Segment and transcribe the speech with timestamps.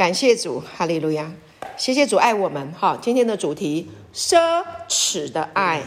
[0.00, 1.30] 感谢主，哈利路亚！
[1.76, 2.72] 谢谢主爱我们。
[2.72, 5.82] 哈，今天的主题：奢侈的爱。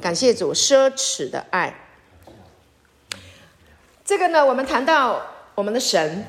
[0.00, 1.74] 感谢主，奢侈的爱。
[4.04, 5.20] 这个呢，我们谈到
[5.56, 6.24] 我们的神，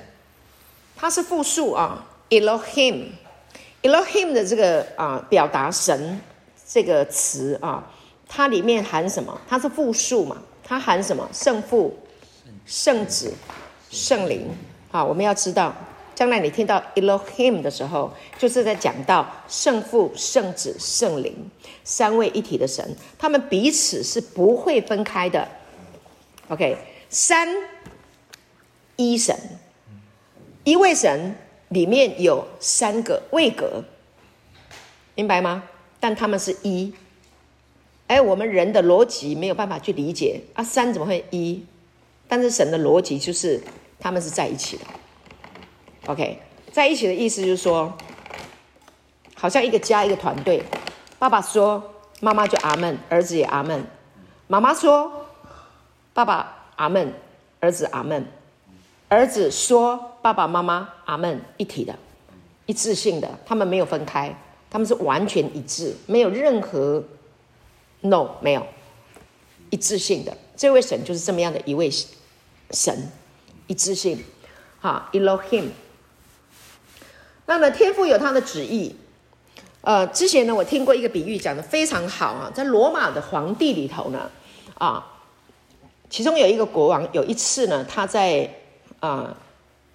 [0.95, 6.19] 他是复数啊，Elohim，Elohim 的这个啊表达神
[6.67, 7.83] 这个词啊，
[8.27, 9.39] 它里面含什么？
[9.47, 10.37] 它是复数嘛？
[10.63, 11.29] 它含什么？
[11.31, 11.99] 圣父、
[12.65, 13.31] 圣子、
[13.91, 14.49] 圣灵。
[14.89, 15.75] 好，我们要知道。
[16.17, 21.31] 将来你听到 Elohim 的时候，就是在讲到圣父、圣子、圣灵
[21.83, 25.47] 三位一体的神，他们彼此是不会分开的。
[26.47, 26.75] OK，
[27.07, 27.47] 三
[28.95, 29.37] 一神，
[30.63, 31.35] 一位神
[31.69, 33.83] 里面有三个位格，
[35.13, 35.65] 明白吗？
[35.99, 36.91] 但他们是一。
[38.07, 41.63] 哎，我们人的逻辑没有办法去理解啊，三怎么会一？
[42.27, 43.61] 但是神的逻辑就是
[43.99, 44.83] 他们是在一起的。
[46.07, 46.39] OK，
[46.71, 47.93] 在一起的意思就是说，
[49.35, 50.63] 好像一个家，一个团队。
[51.19, 51.83] 爸爸说，
[52.21, 53.85] 妈妈就阿门，儿子也阿门。
[54.47, 55.25] 妈妈说，
[56.13, 57.13] 爸爸阿门，
[57.59, 58.25] 儿子阿门。
[59.09, 61.93] 儿子说，爸爸妈妈阿门，一体的，
[62.67, 64.33] 一致性的，他们没有分开，
[64.69, 67.03] 他们是完全一致，没有任何
[67.99, 68.65] no，没有
[69.71, 70.37] 一致性的。
[70.55, 71.91] 这位神就是这么样的一位
[72.71, 73.11] 神，
[73.67, 74.23] 一致性，
[74.79, 75.65] 哈，Elohim。
[77.47, 78.93] 那么天父有他的旨意，
[79.79, 84.29] 呃，之前呢，我听过一个比喻，讲得非常好啊，在罗马的皇帝里头呢，
[84.77, 85.17] 啊，
[86.09, 88.53] 其中有一个国王，有一次呢，他在
[88.99, 89.33] 啊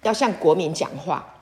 [0.01, 1.35] 要向国民讲话，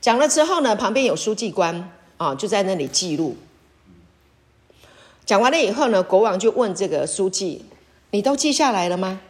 [0.00, 3.36] 讲了之后呢，旁边有书记官啊，就在那里记录。
[5.24, 7.64] 讲完了以后呢，国王就问这个书记
[8.10, 9.20] ：“你都记下来了吗？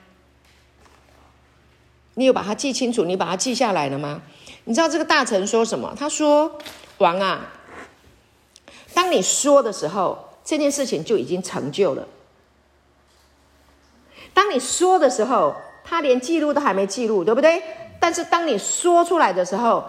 [2.14, 3.05] 你有把它记清楚？
[3.05, 4.22] 你把它记下来了吗？”
[4.65, 5.95] 你知道这个大臣说什么？
[5.98, 6.59] 他说
[6.98, 7.53] ：“王啊，
[8.95, 12.06] 当你说的时候，这件事情就已经成就了。
[14.33, 17.62] 当你说的时候，他连记录都还没记录，对不对？
[18.00, 19.84] 但是当你说出来的时候，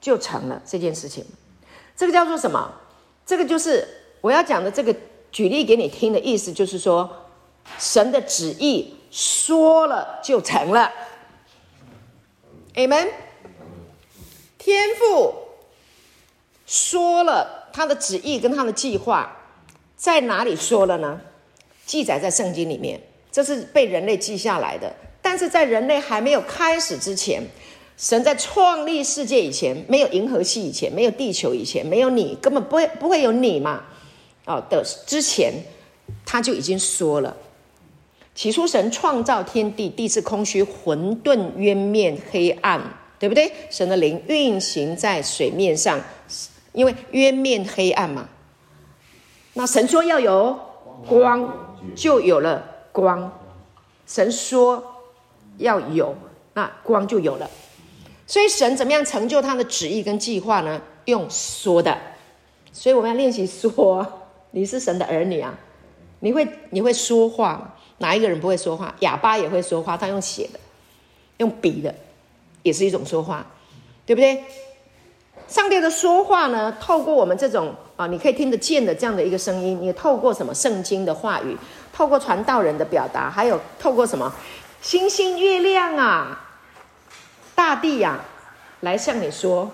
[0.00, 1.24] 就成了这件事情。
[1.96, 2.70] 这个叫做什么？
[3.24, 3.86] 这个就是
[4.20, 4.94] 我要讲的这个
[5.32, 7.10] 举例给你听的意思，就是说，
[7.78, 10.92] 神的旨意说了就成了。
[12.74, 13.08] Amen。”
[14.68, 15.34] 天父
[16.66, 19.34] 说了他的旨意跟他的计划，
[19.96, 21.18] 在哪里说了呢？
[21.86, 23.00] 记载在圣经里面，
[23.32, 24.94] 这是被人类记下来的。
[25.22, 27.42] 但是在人类还没有开始之前，
[27.96, 33.84] 神在创立世界以前，没有银河系以前，没有地球以前，没有你，根本不会不会有你嘛？
[34.44, 35.54] 哦的之前，
[36.26, 37.34] 他就已经说了。
[38.34, 42.97] 起初神创造天地，地是空虚，混沌渊面，黑暗。
[43.18, 43.52] 对不对？
[43.70, 46.00] 神的灵运行在水面上，
[46.72, 48.28] 因为渊面黑暗嘛。
[49.54, 50.58] 那神说要有
[51.08, 53.32] 光，就有了光。
[54.06, 54.82] 神说
[55.56, 56.14] 要有，
[56.54, 57.50] 那光就有了。
[58.26, 60.80] 所以神怎么样成就他的旨意跟计划呢？
[61.06, 61.98] 用说的。
[62.72, 64.06] 所以我们要练习说。
[64.50, 65.54] 你是神的儿女啊，
[66.20, 67.74] 你会你会说话吗？
[67.98, 68.94] 哪一个人不会说话？
[69.00, 70.58] 哑巴也会说话，他用写的，
[71.36, 71.94] 用笔的。
[72.62, 73.46] 也是一种说话，
[74.04, 74.44] 对不对？
[75.46, 81.56] 上帝的说话呢，透过我们这种啊，你可以听得见的这样的一个声音，也透过什么圣经的话语，
[81.92, 84.30] 透过传道人的表达，还有透过什么
[84.82, 86.46] 星星、月亮啊、
[87.54, 88.24] 大地呀、啊，
[88.80, 89.70] 来向你说，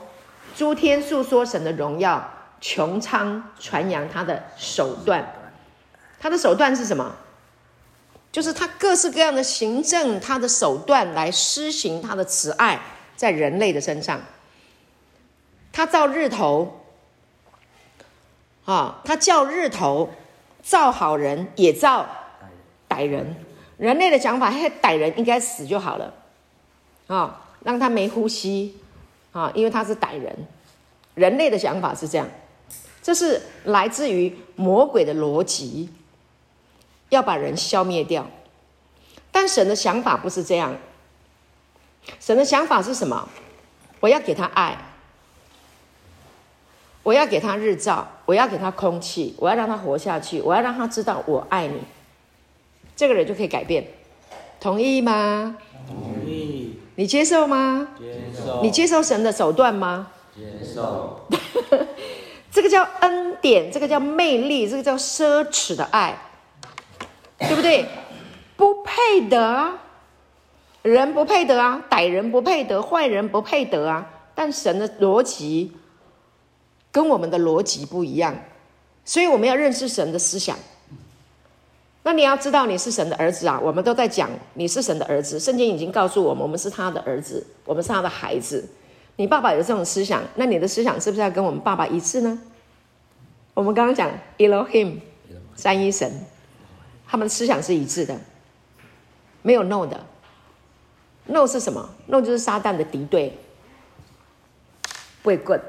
[0.56, 2.31] 诸天述说神的荣耀，
[2.62, 5.34] 穹苍传扬他的手段。
[6.21, 7.16] 他的手段是什么？
[8.34, 12.81] 就是他各式各样的行政，他的手段来施行他的慈爱
[13.15, 14.21] 在人类的身上。
[15.72, 16.81] 他造日头，
[18.65, 20.11] 啊，他叫日头
[20.65, 22.09] 造好人，也造
[22.89, 23.37] 歹人。
[23.77, 26.12] 人类的想法，嘿，歹人应该死就好了，
[27.06, 28.77] 啊，让他没呼吸，
[29.31, 30.36] 啊，因为他是歹人。
[31.15, 32.28] 人类的想法是这样，
[33.01, 35.89] 这是来自于魔鬼的逻辑。
[37.15, 38.27] 要把人消灭掉，
[39.33, 40.77] 但神的想法不是这样。
[42.21, 43.28] 神的想法是什么？
[44.01, 44.77] 我要给他爱，
[47.03, 51.81] 我要给他日照，我要给他空气，我要让他活下去，我要让他知道我爱你，
[52.95, 53.87] 这个人就可以改变。
[54.60, 55.57] 同意吗？
[55.87, 56.78] 同意。
[56.97, 57.89] 你接受吗？
[57.99, 58.05] 接
[58.37, 58.63] 受。
[58.63, 60.09] 你接受神的手段吗？
[60.37, 61.27] 接受。
[62.53, 66.17] 这个叫恩典，这个叫魅力，这个叫奢侈的爱。
[67.49, 67.87] 对不对？
[68.57, 69.79] 不配得啊，
[70.83, 74.11] 人不配得啊，歹人不配得，坏人不配得啊。
[74.35, 75.73] 但神的逻辑
[76.91, 78.35] 跟我们的逻辑不一样，
[79.05, 80.57] 所以我们要认识神的思想。
[82.03, 83.59] 那你要知道你是神的儿子啊！
[83.63, 88.69] 我们都在讲你是神的儿子，圣经已经告诉我们，我们是他的儿子，我们是他的孩子。
[89.17, 92.39] 你爸爸有这种思想，那你的思想是不是要跟我们爸爸一致呢？
[93.55, 94.99] 我们刚刚讲 Elohim
[95.55, 96.13] 三一神，
[97.15, 98.19] 他们的思想是一致的，
[99.43, 100.05] 没有 no 的。
[101.27, 103.39] no 是什么？no 就是撒旦的敌对，
[105.22, 105.61] 不会 good，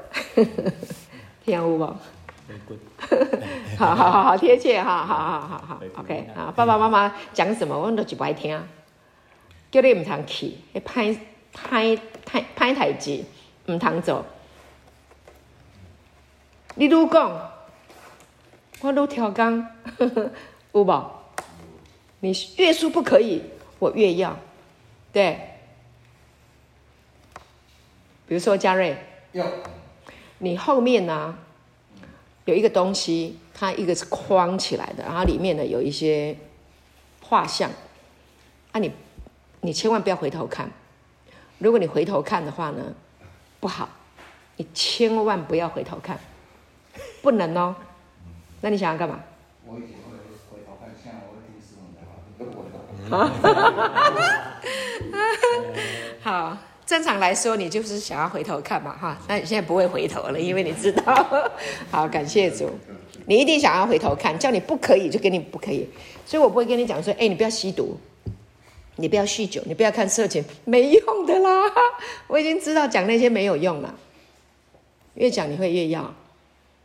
[1.46, 1.86] 听有无？
[3.78, 8.60] 好好好好贴切，好好好好好，OK 啊，爸爸妈妈讲什么，我们都就不爱听，
[9.70, 11.16] 叫你唔通去，拍
[11.52, 13.24] 拍拍拍台机，
[13.66, 14.26] 唔通做。
[16.74, 17.52] 你愈讲，
[18.80, 19.64] 我愈调岗，
[20.74, 21.15] 有无？
[22.20, 23.42] 你越说不可以，
[23.78, 24.36] 我越要。
[25.12, 25.38] 对，
[28.26, 28.96] 比如说嘉瑞，
[30.38, 31.38] 你后面呢、啊？
[32.44, 36.36] 有一个东西，它一个是框起来的，然后里面呢有一些
[37.20, 37.68] 画像，
[38.70, 38.94] 啊你，你
[39.62, 40.70] 你千万不要回头看，
[41.58, 42.94] 如果你回头看的话呢，
[43.58, 43.88] 不好，
[44.58, 46.20] 你千万不要回头看，
[47.20, 47.74] 不能哦，
[48.60, 49.24] 那你想要干嘛？
[49.64, 50.14] 我以前会
[50.48, 52.86] 回头看，现在我会听师傅讲话，
[56.22, 56.56] 好。
[56.86, 61.50] 正常来说，你就是想要回头看嘛，哈，那你现在不会回头了，因为你知道。
[61.90, 62.70] 好，感谢主，
[63.26, 65.88] 你一定想要回头看，叫你不可以就给你不可以，
[66.24, 67.98] 所以我不会跟你讲说，哎，你不要吸毒，
[68.94, 71.64] 你不要酗酒，你不要看色情，没用的啦。
[72.28, 73.92] 我已经知道讲那些没有用了，
[75.14, 76.14] 越讲你会越要，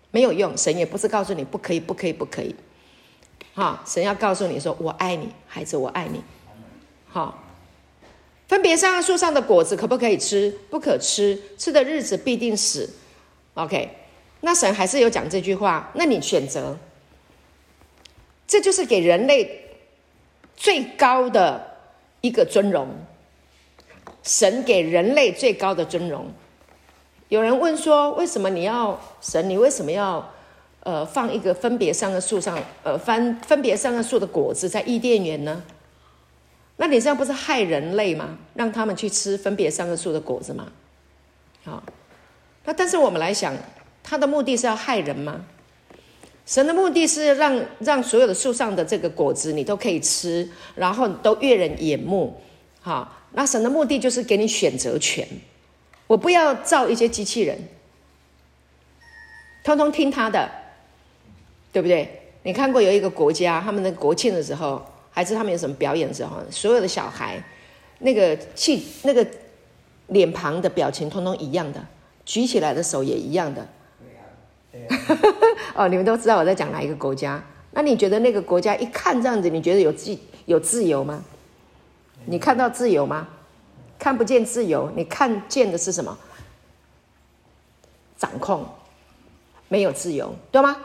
[0.10, 0.58] 没有用。
[0.58, 2.56] 神也不是告诉你不可以，不可以，不可以，
[3.54, 6.22] 哈，神要告诉你说，我爱你，孩子，我爱你，
[7.10, 7.44] 好。
[8.48, 10.54] 分别上树上的果子可不可以吃？
[10.70, 12.90] 不可吃，吃的日子必定死。
[13.54, 13.90] OK，
[14.42, 15.90] 那神还是有讲这句话。
[15.94, 16.78] 那你选择，
[18.46, 19.70] 这就是给人类
[20.58, 21.78] 最高的
[22.20, 22.90] 一个尊荣。
[24.22, 26.30] 神给人类最高的尊荣。
[27.30, 29.50] 有人问说：为什么你要神？
[29.50, 30.30] 你为什么要
[30.84, 35.64] 呃放一个分别三个树上呃分分别三个树的果子在伊甸园呢？
[36.78, 38.38] 那你这样不是害人类吗？
[38.56, 40.72] 让他们去吃分别三个树的果子吗？
[41.64, 41.84] 好，
[42.66, 43.56] 那但是我们来想，
[44.02, 45.46] 他的目的是要害人吗？
[46.44, 52.42] 神的目的是让让所有的树上的这个果子你都可以吃，然后都悦人眼目。
[52.82, 55.28] 好，那神的目的就是给你选择权，
[56.08, 57.60] 我不要造一些机器人，
[59.64, 60.50] 通通听他的，
[61.72, 62.22] 对不对？
[62.44, 64.84] 你看过有一个国家，他们的国庆的时候。
[65.14, 67.38] 还是他们有什么表演的时候，所有的小孩，
[68.00, 69.28] 那个气、那个
[70.08, 71.86] 脸庞的表情，通通一样的，
[72.24, 73.68] 举起来的手也一样的。
[74.72, 75.22] 对呀，对呀。
[75.76, 77.44] 哦，你们都知道我在讲哪一个国家？
[77.72, 81.22] 那你觉得那个国家一看这样子，你觉得有自有自由吗？
[82.28, 83.28] 你看到自由吗？
[84.00, 86.18] 看不见自由，你看见的是什么？
[88.18, 88.66] 掌控，
[89.68, 90.78] 没有自由，对吗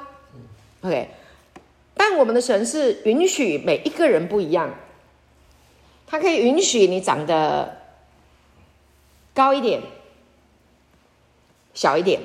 [0.82, 1.08] ？OK。
[1.98, 4.74] 但我们的神是允许每一个人不一样，
[6.06, 7.78] 他可以允许你长得
[9.32, 9.80] 高一点、
[11.72, 12.20] 小一点，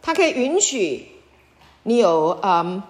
[0.00, 1.06] 他可以允许
[1.82, 2.82] 你有嗯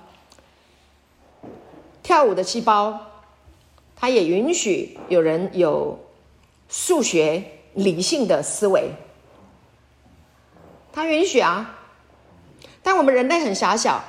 [2.04, 3.10] 跳舞的细胞，
[3.96, 5.98] 他也允许有人有
[6.68, 7.42] 数学
[7.74, 8.92] 理性的思维，
[10.92, 11.80] 他允许啊。
[12.84, 14.04] 但我们人类很狭小。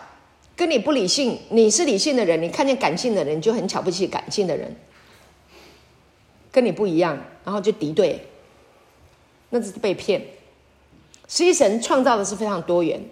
[0.58, 4.74] 跟你不理性，你是理性的人，你看见感性的人，你就很瞧不起感性的人，
[6.50, 8.26] 跟你不一样，然后就敌对，
[9.50, 10.22] 那只是被骗。
[11.28, 13.04] 实际神创造的是非常多元，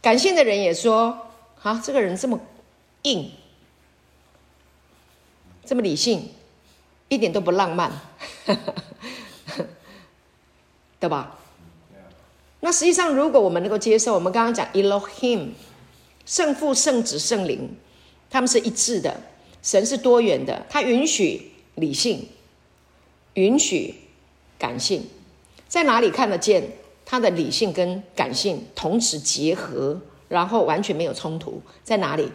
[0.00, 1.18] 感性的人也说：
[1.64, 2.38] 啊，这个人这么
[3.02, 3.32] 硬，
[5.64, 6.30] 这么理性，
[7.08, 7.90] 一点都不浪漫，
[11.00, 11.36] 对吧？
[12.64, 15.50] 那实际上，如果我们能够接受，我们刚刚讲 Elohim。
[16.24, 17.76] 圣父、圣子、圣灵，
[18.30, 19.20] 他们是一致的。
[19.62, 22.26] 神是多元的，他允许理性，
[23.34, 23.94] 允许
[24.58, 25.06] 感性，
[25.68, 26.70] 在哪里看得见
[27.04, 31.60] 他的理性跟感性同时结合，然后完全没有冲突？
[31.82, 32.32] 在哪里？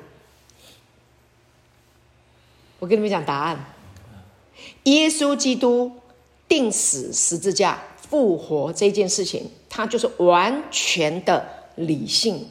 [2.78, 3.66] 我跟你们讲答案：
[4.84, 5.94] 耶稣基督
[6.48, 12.48] 钉死十字架复活这件事情，他就是完全的理性。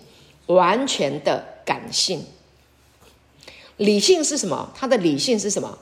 [0.48, 2.24] 完全的感性，
[3.76, 4.72] 理性是什么？
[4.74, 5.78] 他的理性是什么？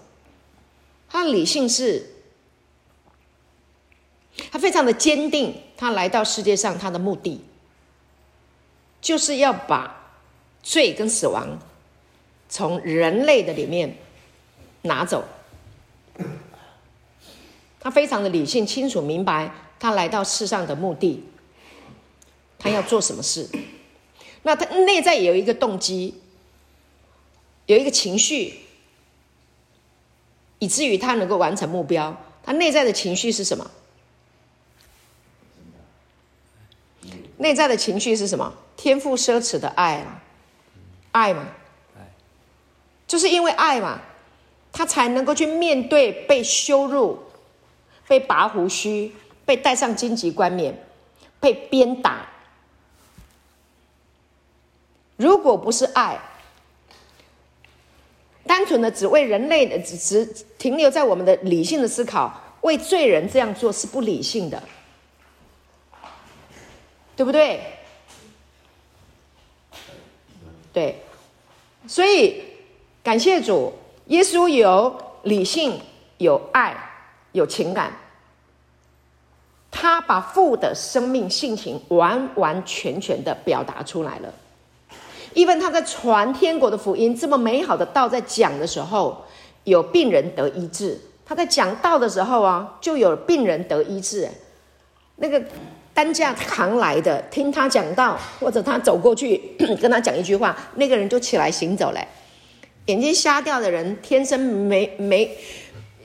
[1.09, 2.05] 他的理性是
[4.51, 7.41] 他非常的坚定，他来到世界上，他的目的
[9.01, 10.19] 就是要把
[10.65, 11.61] 罪跟死亡
[12.49, 13.97] 从人类的里面
[14.83, 15.25] 拿走。
[17.79, 21.25] 他非常的理性、清楚、明白他来到世上的目的，
[22.59, 23.49] 他要做什么事。
[24.43, 26.21] 那他内在有一个动机，
[27.67, 28.61] 有一个情绪，
[30.59, 32.17] 以至于他能够完成目标。
[32.43, 33.71] 他内在的情绪是什么？
[37.39, 38.55] 内在的情绪是什么？
[38.77, 40.23] 天赋奢侈的爱啊，
[41.13, 41.49] 爱嘛，
[43.07, 44.01] 就是因为爱嘛，
[44.73, 47.19] 他才能够去面对被羞辱、
[48.07, 49.13] 被拔胡须、
[49.47, 50.77] 被戴上荆棘冠冕、
[51.41, 52.29] 被鞭打。
[55.17, 56.19] 如果不是爱，
[58.47, 60.27] 单纯的只为人类的，只只
[60.59, 64.63] 停留在我们的理性的思考，为罪人这样做是不理性的，
[67.17, 67.61] 对不对？
[70.73, 71.01] 对，
[71.89, 72.45] 所以
[73.03, 73.73] 感谢主，
[74.09, 75.81] 耶稣有理性、
[76.19, 76.77] 有爱、
[77.33, 77.97] 有情感，
[79.79, 84.33] 他把父的生命性情完完全全的表达出来了。
[85.35, 89.23] 因为他在传天国的福音，这么美好的道在讲的时候，
[89.65, 90.99] 有病人得医治。
[91.27, 94.27] 他在讲道的时候啊，就有病人得医治。
[95.17, 95.43] 那个
[95.93, 99.37] 担架扛来的，听他讲道，或者他走过去
[99.79, 102.01] 跟他讲一句话，那个人就起来行走了。
[102.87, 105.37] 眼睛瞎掉的人，天生没没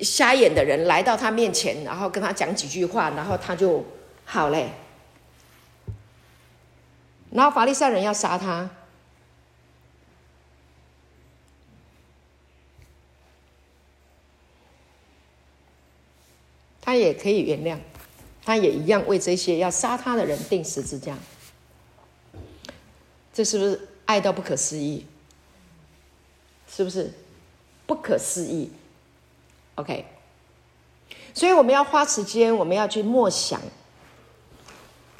[0.02, 3.86] 瞎眼的人，来到他面前，然后跟他讲几句话，然后他就
[4.26, 4.72] 好嘞。
[7.32, 8.70] 然后法利赛人要杀他。
[16.84, 17.78] 他也可以原谅，
[18.44, 21.18] 他也一样为这些要杀他的人钉十字架。
[23.32, 25.06] 这是不是爱到不可思议？
[26.68, 27.14] 是不是
[27.86, 28.72] 不可思议
[29.82, 30.06] ？OK，
[31.34, 33.60] 所以我们要花时间，我们要去默想。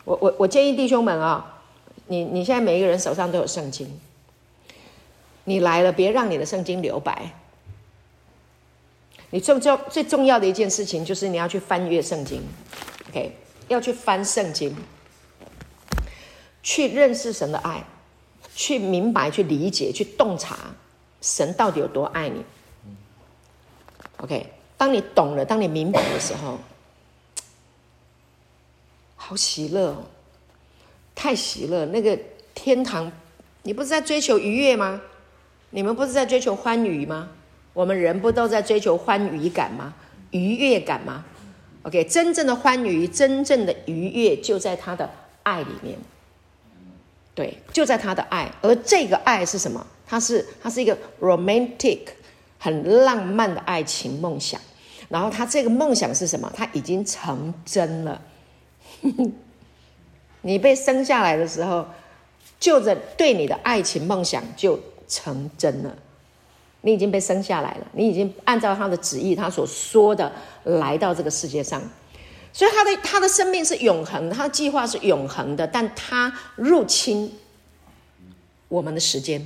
[0.04, 1.62] 我我我建议弟兄们啊，
[2.06, 4.00] 你你现在每一个人手上都有圣经，
[5.46, 7.34] 你来了别让你的圣经留白。
[9.32, 12.44] 你最重最重要的一件事情就是你要去翻阅圣经
[13.10, 13.36] ，OK，
[13.68, 14.76] 要去翻圣经，
[16.62, 17.84] 去认识神的爱，
[18.54, 20.58] 去明白、去理解、去洞察
[21.22, 22.44] 神到底有多爱你。
[24.22, 24.46] OK，
[24.78, 26.60] 当你懂了，当你明白的时候，
[29.16, 30.04] 好喜乐哦，
[31.16, 31.86] 太喜乐！
[31.88, 32.18] 那个
[32.54, 33.12] 天堂，
[33.64, 35.02] 你不是在追求愉悦吗？
[35.72, 37.30] 你们不是在追求欢愉吗？
[37.74, 39.94] 我们人不都在追求欢愉感吗？
[40.32, 41.26] 愉悦感吗
[41.84, 45.10] ？OK，真正的欢愉，真正的愉悦，就在他的
[45.44, 45.98] 爱里面。
[47.34, 48.52] 对，就在他的爱。
[48.62, 49.88] 而这个爱是什么？
[50.06, 52.00] 它是它是一个 romantic，
[52.62, 54.62] 很浪漫的爱情梦想。
[55.10, 56.50] 然后他这个梦想是什么？
[56.56, 58.22] 他已经成真了。
[60.44, 61.88] 你被生下来的时候，
[62.60, 65.98] 就着对你的爱情梦想就成真了。
[66.84, 70.32] 你已经被生下来了，你已经按照他的旨意，他所说的
[70.64, 71.82] 来到这个世界上，
[72.54, 77.38] 所以他的他的生命是永恒，他的计划是永恒的，但他入侵
[78.68, 79.46] 我们的时间，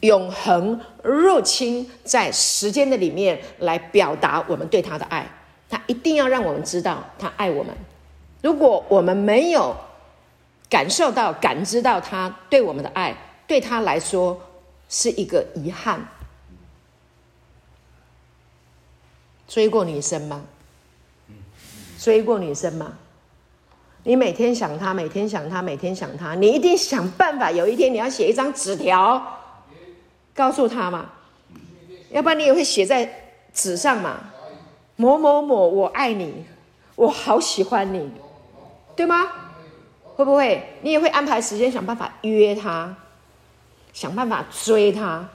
[0.00, 5.26] 永恒入侵在时间的里面来表达我们对他的爱，
[5.68, 7.74] 他一定要让我们知道他爱我们。
[8.42, 9.76] 如果我们没有
[10.68, 13.16] 感受到、感知到他对我们的爱，
[13.46, 14.40] 对他来说。
[14.92, 16.04] 是一个遗憾。
[19.46, 20.42] 追过女生吗？
[21.96, 22.94] 追过女生吗？
[24.02, 27.52] 你每天想她，每天想她，每天想她，你一定想办法。
[27.52, 29.39] 有一天你要写一张纸条，
[30.40, 31.10] 告诉他嘛，
[32.10, 34.32] 要不然你也会写在纸上嘛。
[34.96, 36.46] 某某某，我爱你，
[36.96, 38.10] 我好喜欢你，
[38.96, 39.30] 对吗？
[40.16, 40.62] 会不会？
[40.80, 42.96] 你也会安排时间，想办法约他。
[43.92, 45.28] 想办法追他。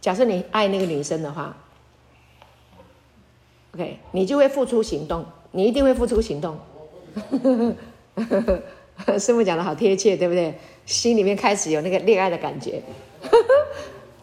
[0.00, 1.56] 假设你爱那个女生的话
[3.74, 6.58] ，OK，你就会付出行动，你一定会付出行动。
[9.18, 10.58] 师父讲的好贴切，对不对？
[10.84, 12.82] 心里面开始有那个恋爱的感觉，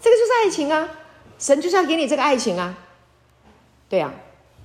[0.04, 0.90] 这个就是爱情啊！
[1.40, 2.78] 神就是要给你这个爱情啊！
[3.88, 4.12] 对呀、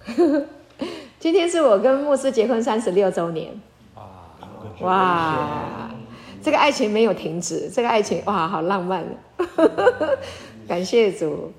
[0.05, 0.11] 啊，
[1.21, 3.53] 今天是我跟牧师结婚三十六周年，
[4.81, 5.91] 哇！
[6.43, 9.05] 这个爱情没有停止，这个爱情哇，好浪漫！
[10.67, 11.53] 感谢主，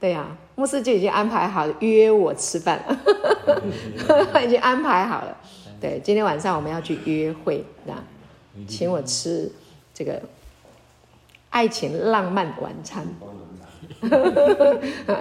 [0.00, 5.36] 对呀、啊，牧师就已经安排好约我吃饭了， 已经安排好了。
[5.80, 7.94] 对，今天晚上我们要去约会，那
[8.66, 9.52] 请我吃
[9.94, 10.20] 这个
[11.50, 13.06] 爱情浪漫晚餐，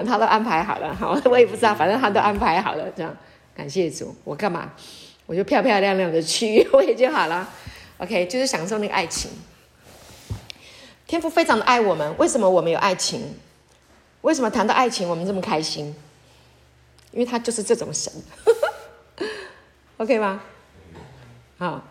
[0.05, 0.95] 他都安排好了。
[0.95, 2.89] 好，我也不知道，反正他都安排好了。
[2.95, 3.15] 这样，
[3.55, 4.71] 感谢主，我干嘛？
[5.25, 7.47] 我就漂漂亮亮的去约会就好了。
[7.97, 9.29] OK，就是享受那个爱情。
[11.05, 13.21] 天父非常的爱我们，为什么我们有爱情？
[14.21, 15.93] 为什么谈到爱情我们这么开心？
[17.11, 18.13] 因为他就是这种神。
[19.97, 20.41] OK 吗？
[21.57, 21.83] 好，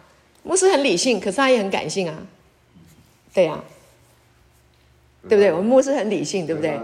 [0.43, 2.17] 牧师很理性，可是他也很感性啊。
[3.35, 3.65] 对呀、啊，
[5.29, 5.53] 对不对？
[5.53, 6.79] 我们牧师很理性，对不对？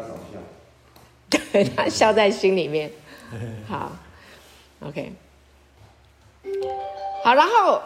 [1.31, 2.91] 对， 他笑在心里面。
[3.67, 3.91] 好
[4.81, 5.13] ，OK。
[7.25, 7.81] 好，然后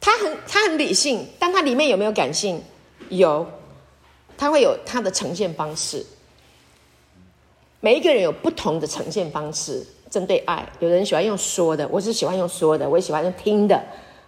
[0.00, 2.60] 他很他很理性，但他里面有没有感性？
[3.08, 3.46] 有，
[4.36, 6.04] 他会有他的呈现方式。
[7.80, 9.86] 每一个人有不同的呈现方式。
[10.10, 13.82] 针对爱，有人喜欢用说的，我是喜欢用说的，我也喜欢用听的，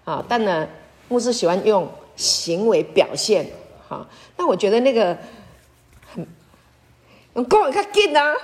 [0.05, 0.67] 啊，但呢，
[1.07, 3.47] 牧师喜欢用行为表现，
[3.89, 4.05] 哈，
[4.37, 5.17] 那我觉得那个很，
[7.37, 8.35] 用够看劲啊，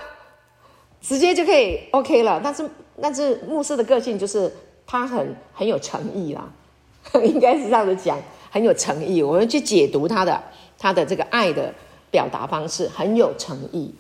[1.01, 2.41] 直接就可以 OK 了。
[2.43, 2.71] 但是，
[3.01, 4.53] 但是牧师的个性就是
[4.87, 6.49] 他很很有诚意啦，
[7.25, 8.17] 应该是这样子讲，
[8.51, 9.23] 很有诚意。
[9.23, 10.41] 我们去解读他的
[10.79, 11.75] 他的这个爱的
[12.11, 13.95] 表达方式，很有诚意，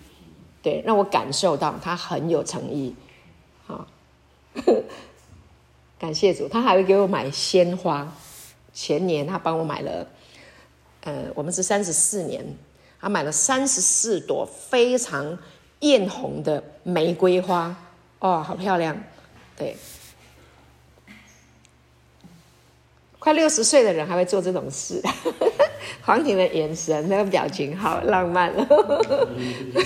[0.63, 2.95] 对，让我感受到他很有诚意。
[5.99, 8.13] 感谢主，他还会给我买鲜花。
[8.75, 10.07] 前年他帮我买了，
[11.05, 12.45] 呃，我们是三十四年，
[13.03, 15.37] 他买了三十四朵非常
[15.81, 17.75] 艳红的玫瑰花，
[18.21, 18.97] 哦，好漂亮。
[19.57, 19.77] 对，
[23.19, 25.03] 快六十岁的人还会做这种事。
[26.03, 28.53] 黄婷的眼神，那个表情好浪漫。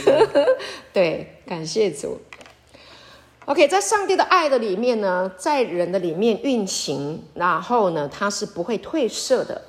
[0.92, 2.20] 对，感谢主。
[3.46, 9.62] OK，在上帝的爱的里面呢，在人的里面运行，然后呢，它是不会褪色的。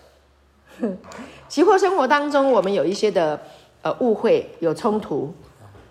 [1.50, 3.40] 其实生活当中，我们有一些的
[3.82, 5.34] 呃误会，有冲突，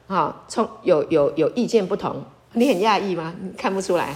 [0.07, 3.35] 啊，冲有有有意见不同，你很讶异吗？
[3.40, 4.14] 你看不出来？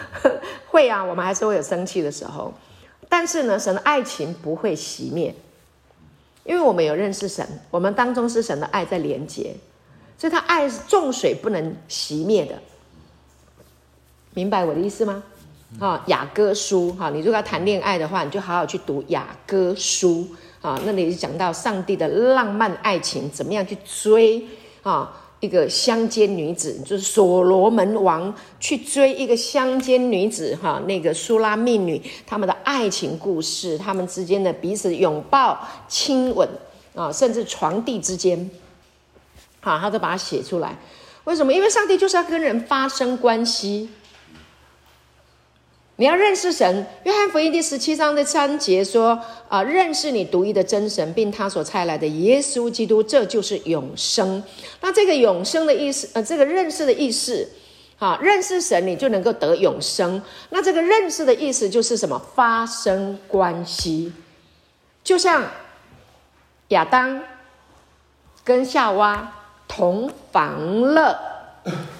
[0.68, 2.52] 会啊，我们还是会有生气的时候，
[3.08, 5.34] 但是呢，神的爱情不会熄灭，
[6.44, 9.54] 因为我们有认识神，我们当中是神的爱在连接，
[10.16, 12.54] 所以他爱是重水不能熄灭的。
[14.32, 15.22] 明白我的意思吗？
[15.80, 20.28] 啊，雅歌书哈，你如果要谈恋爱的话，你就好好去读雅歌书
[20.60, 20.80] 啊。
[20.84, 24.44] 那里讲到上帝的浪漫爱情，怎么样去追
[24.82, 25.16] 啊？
[25.40, 36.46] 一个乡间女子，就是所罗门王去追一个乡间女子哈，那个苏拉密女，他们的爱情故事，他们之间的彼此拥抱、亲吻
[36.94, 38.50] 啊，甚至床地之间，
[39.60, 40.76] 好，他都把它写出来。
[41.24, 41.50] 为什么？
[41.50, 43.88] 因为上帝就是要跟人发生关系。
[46.00, 54.42] 你要认识神，约翰福音第十七章的三节说：“啊、认识你独一的真神，并他所差来的耶稣基督，这就是永生。”
[54.80, 57.46] 那这个永生的意思，呃，这个认识的意思，
[57.98, 60.22] 啊，认识神，你就能够得永生。
[60.48, 62.18] 那这个认识的意思就是什么？
[62.34, 64.10] 发生关系，
[65.04, 65.44] 就像
[66.68, 67.20] 亚当
[68.42, 69.30] 跟夏娃
[69.68, 71.20] 同房了，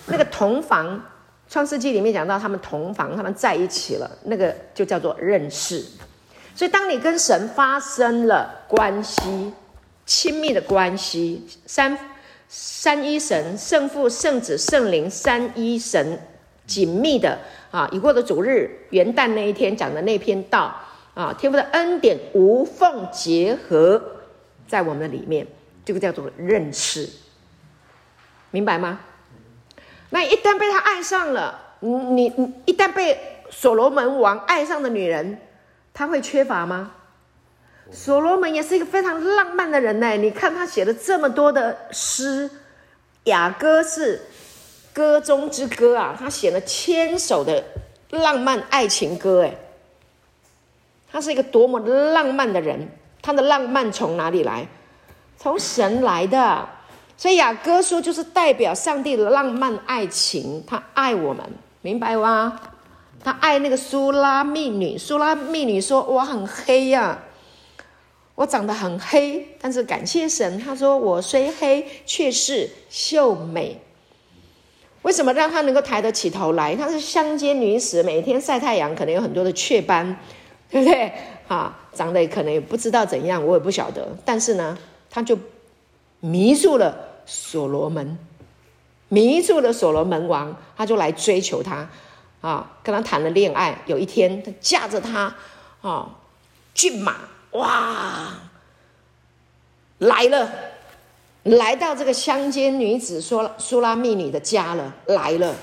[0.07, 1.05] 那个同房。
[1.51, 5.85] 创世纪里面讲到他们同房，他们在一起了，那个就叫做认识。
[6.55, 9.53] 所以，当你跟神发生了关系，
[10.07, 11.99] 亲密的关系，三
[12.49, 16.21] 三一神、圣父、圣子、圣灵三一神
[16.67, 17.37] 紧密的
[17.73, 20.73] 啊，已过的主日元旦那一天讲的那篇道
[21.15, 24.01] 啊，天父的恩典无缝结合
[24.69, 25.45] 在我们的里面，
[25.85, 27.09] 这个叫做认识，
[28.53, 29.01] 明白吗？
[30.11, 35.41] 那一旦被他爱上了，你你你一旦被所罗门王爱上的女人，
[35.95, 36.93] 他会缺乏吗？
[37.93, 40.17] 所罗门也是一个非常浪漫的人呢。
[40.17, 42.51] 你看他写了这么多的诗，
[43.25, 44.21] 雅歌是
[44.93, 47.65] 歌中之歌啊，他写了千首的
[48.11, 49.55] 浪漫爱情歌，哎，
[51.11, 52.89] 他是一个多么浪漫的人。
[53.23, 54.67] 他的浪漫从哪里来？
[55.37, 56.69] 从神来的。
[57.21, 61.45] 所以雅歌书就是代表上帝的浪漫爱情，他爱我们，
[61.83, 62.59] 明白吗？
[63.23, 67.19] 他爱那个苏拉密女，苏拉密女说：“我很黑呀、
[68.35, 73.79] 我长得很黑，但是感谢神，他说我虽黑，却是秀美。
[75.03, 76.75] 为什么让他能够抬得起头来？
[76.75, 80.17] 她是乡间女子，每天晒太阳，可能有很多的雀斑，
[80.71, 81.13] 对不对？
[81.49, 84.09] 啊，长得可能也不知道怎样，我也不晓得。
[84.25, 84.79] 但是呢，
[85.11, 85.39] 他就
[86.21, 88.19] 迷住了。”所罗门，
[89.09, 91.89] 迷住了所罗门王，他就来追求他，
[92.41, 93.83] 啊，跟他谈了恋爱。
[93.87, 95.35] 有一天，他驾着他，
[95.83, 96.11] 啊，
[96.75, 97.17] 骏马，
[97.53, 98.35] 哇，
[99.99, 100.51] 来了，
[101.43, 105.55] 来到这个乡间女子说书拉密女的家了，来了，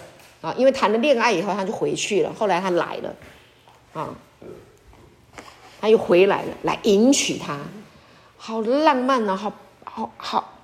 [0.42, 2.34] 啊，因为谈了恋爱以后，他就回去了。
[2.34, 3.16] 后来他来了，
[3.94, 4.10] 啊，
[5.80, 7.60] 他又回来了，来迎娶她，
[8.38, 10.57] 好浪漫啊，好好好，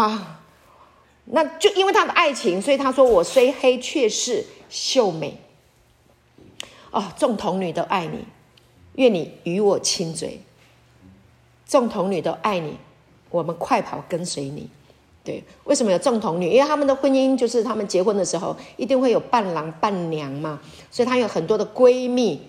[0.00, 0.40] 啊。
[1.28, 5.36] 那就因为他的爱情，所以他说：“我虽黑，却是秀美。”
[6.92, 8.24] 哦，众童女都爱你，
[8.94, 10.40] 愿你与我亲嘴。
[11.66, 12.76] 众童女都爱你，
[13.28, 14.70] 我们快跑跟随你。
[15.24, 16.52] 对，为什么有众童女？
[16.52, 20.60] 因为他们的婚姻就是他们结婚的时候一定会有伴郎伴娘嘛，
[20.92, 22.40] 所以她有很多的闺蜜，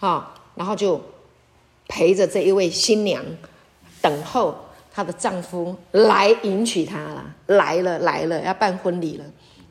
[0.00, 0.98] 啊、然后就
[1.88, 3.22] 陪着这一位新娘
[4.00, 4.56] 等候。
[4.96, 9.24] 她的丈夫来迎娶她了，来了来了，要办婚礼了，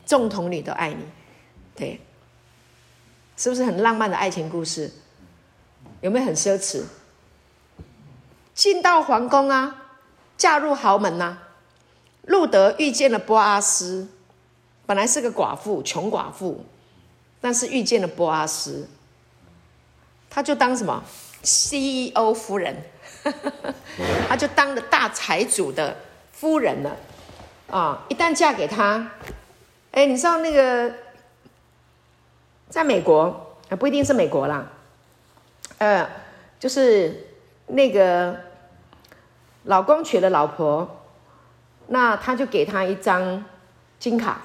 [0.06, 1.04] 众童女都爱你，
[1.74, 2.00] 对，
[3.36, 4.92] 是不是很浪漫的爱情故事？
[6.00, 6.84] 有没有很奢侈？
[8.54, 9.96] 进到皇宫啊，
[10.38, 11.42] 嫁入豪门呐、啊。
[12.22, 14.06] 路德遇见了波阿斯，
[14.86, 16.64] 本来是个寡妇，穷寡妇，
[17.40, 18.88] 但是遇见了波阿斯，
[20.30, 21.02] 他就当什么
[21.42, 22.76] CEO 夫人。
[24.28, 25.96] 她就当了大财主的
[26.32, 26.96] 夫人了，
[27.70, 28.04] 啊！
[28.08, 29.10] 一旦嫁给他，
[29.92, 30.92] 哎，你知道那个，
[32.68, 34.66] 在美国啊，不一定是美国啦，
[35.78, 36.08] 呃，
[36.60, 37.26] 就是
[37.68, 38.38] 那个
[39.64, 41.04] 老公娶了老婆，
[41.88, 43.44] 那他就给他一张
[43.98, 44.42] 金卡，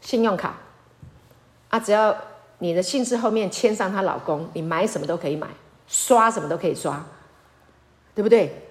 [0.00, 0.56] 信用卡，
[1.70, 2.16] 啊，只要
[2.58, 5.48] 你的姓氏后面签上她老公，你买什么都可以买，
[5.88, 7.04] 刷什么都可以刷。
[8.14, 8.62] 对不对？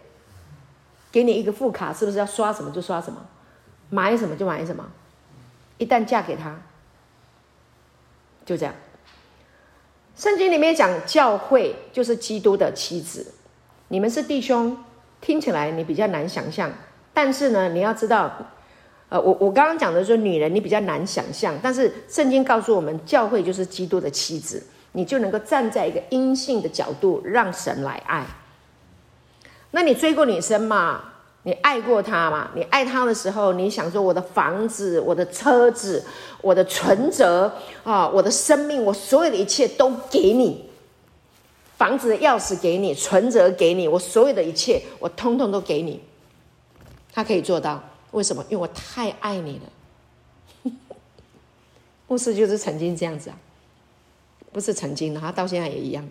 [1.11, 3.23] 给你一个副卡，是不是要刷什么就刷什么，
[3.89, 4.89] 买什么就买什么？
[5.77, 6.59] 一旦嫁给他，
[8.45, 8.73] 就这样。
[10.15, 13.33] 圣经里面讲教会就是基督的妻子，
[13.89, 14.77] 你们是弟兄，
[15.21, 16.71] 听起来你比较难想象，
[17.13, 18.31] 但是呢，你要知道，
[19.09, 28.25] 呃，我我刚刚讲的说女人你比较难想象，但是圣经告诉我们，教会就是基督的妻子，你就能够站在一个阴性的角度，让神来爱。
[29.75, 31.03] 那你追过女生嘛？
[31.41, 32.51] 你爱过她嘛？
[32.53, 36.05] 你爱她的时候，你想说我的房子、我的车子、
[36.41, 37.51] 我的存折
[37.83, 40.69] 啊，我的生命，我所有的一切都给你。
[41.75, 46.01] 房子的钥匙给你，存折给你，我所有的一切，我通通都给你。
[47.11, 48.45] 他可以做到，为什么？
[48.49, 49.59] 因为我太爱你
[50.63, 50.71] 了。
[52.07, 53.37] 牧师就是曾经这样子啊，
[54.51, 56.07] 不是曾经的，他到现在也一样。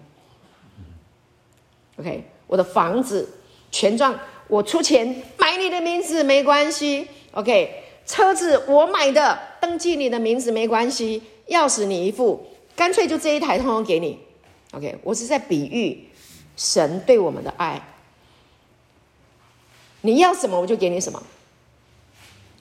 [1.96, 3.28] OK，我的房子。
[3.72, 7.82] 权状我出钱买你的名字没关系，OK。
[8.06, 11.22] 车子我买的，登记你的名字没关系。
[11.48, 14.18] 钥匙你一副，干脆就这一台通通给你
[14.72, 14.98] ，OK。
[15.02, 16.08] 我是在比喻
[16.56, 17.80] 神对我们的爱。
[20.02, 21.22] 你要什么我就给你什么，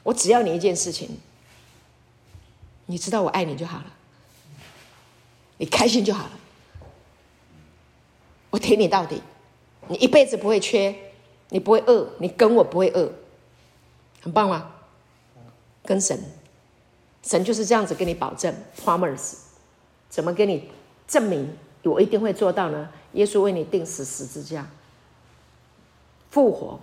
[0.04, 1.10] 我只要你一件事情，
[2.86, 3.86] 你知道我爱你就好了，
[5.58, 6.32] 你开心就好了，
[8.52, 9.22] 我挺你到底。
[9.92, 10.96] 你一辈子不会缺，
[11.50, 13.12] 你不会饿，你跟我不会饿，
[14.22, 14.72] 很棒吗？
[15.84, 16.18] 跟神，
[17.22, 19.34] 神就是这样子跟你保证，promise，
[20.10, 20.70] 怎么跟你
[21.10, 22.90] 证明我一定会做到呢？
[23.14, 24.66] 耶稣为你钉死十字架，
[26.30, 26.80] 复活，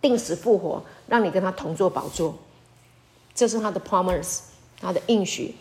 [0.00, 2.38] 钉死复活，让你跟他同坐宝座，
[3.34, 4.38] 这是他的 promise，
[4.80, 5.54] 他的应许，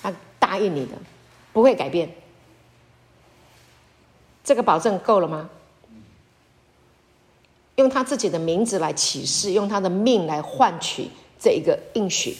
[0.00, 0.96] 他答应你的，
[1.52, 2.10] 不会改变。
[4.42, 5.50] 这个保证够了吗？
[7.78, 12.36] 用他自己的名字来起誓，用他的命来换取这一个应许，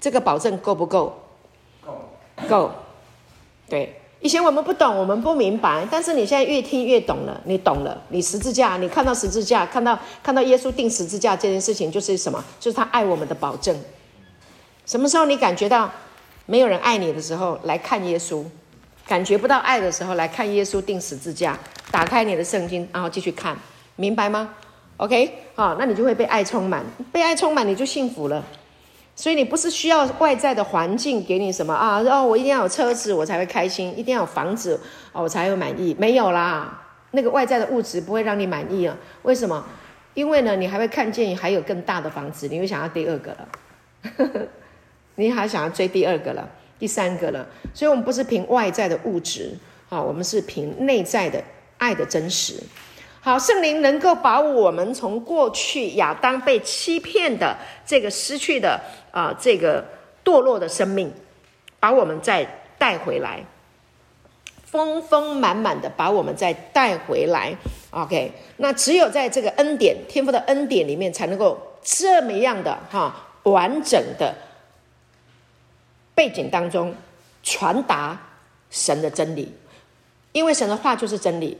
[0.00, 1.16] 这个保证够不够？
[1.80, 2.70] 够，够。
[3.68, 8.02] 对，以前我们不懂，我们不明白，但是你现在越听越懂了，你懂了。
[8.08, 12.44] 你十字架，你看到十字架，看到看到耶稣钉十字架这件事情，就是什么？
[12.58, 13.74] 就是他爱我们的保证。
[14.84, 15.88] 什么时候你感觉到
[16.46, 18.44] 没有人爱你的时候，来看耶稣；
[19.06, 21.56] 感觉不到爱的时候，来看耶稣钉十字架。
[21.92, 23.56] 打开你的圣经，然后继续看。
[23.96, 24.54] 明白吗
[24.96, 28.44] ？OK，好，那你就会被爱充满，被爱充满，你就幸福了。
[29.16, 32.00] 所以你不是需要外在的环境给你什么啊？
[32.00, 34.80] 哦，我一定要有车子，我才会开心；一定要有房子，
[35.12, 35.94] 哦，我才会满意。
[35.98, 38.96] 没有啦，那个外在的物质不会让你满意啊。
[39.22, 39.64] 为什么？
[40.14, 44.48] 因为呢，你还会看见还有更大的房子，你会想要第二个了，
[45.14, 47.46] 你还想要追第二个了，第三个了。
[47.72, 49.56] 所以，我们不是凭外在的物质
[49.88, 51.42] 啊，我们是凭内在的
[51.78, 52.54] 爱的真实。
[53.24, 57.56] 好，圣灵能够把我们从过去亚当被欺骗的
[57.86, 58.78] 这个失去的
[59.10, 59.82] 啊、这个
[60.22, 61.10] 堕落的生命，
[61.80, 63.42] 把我们再带回来，
[64.66, 67.56] 丰丰满满的把我们再带回来。
[67.92, 74.34] OK，那只有在这个恩典天父的恩典里面，才能够这么样的哈完整的
[76.14, 76.94] 背景当中
[77.42, 78.20] 传达
[78.68, 79.50] 神的真理，
[80.32, 81.56] 因为神的话就是真理。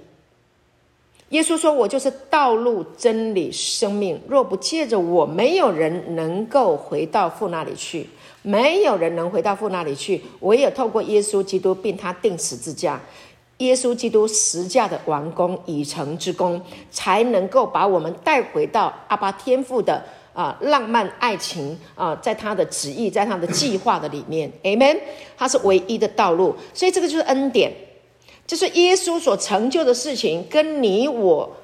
[1.35, 4.21] 耶稣说：“我就是道路、真理、生命。
[4.29, 8.09] 若不借着我，没有人能够回到父那里去。
[8.43, 10.23] 没有人能回到父那里去。
[10.41, 13.01] 唯有透过耶稣基督，并他钉十字架，
[13.59, 20.01] 耶稣基督十架的完工已成之功，才能够把我们带回到阿爸天父的
[20.33, 24.49] 啊、浪漫爱情啊、在他的旨意，在他的计划的里面。
[24.63, 24.97] Amen。
[25.37, 27.73] 他是唯一的道路，所以这个就是恩典。”
[28.47, 31.57] 就是耶稣所成就的事情，跟你我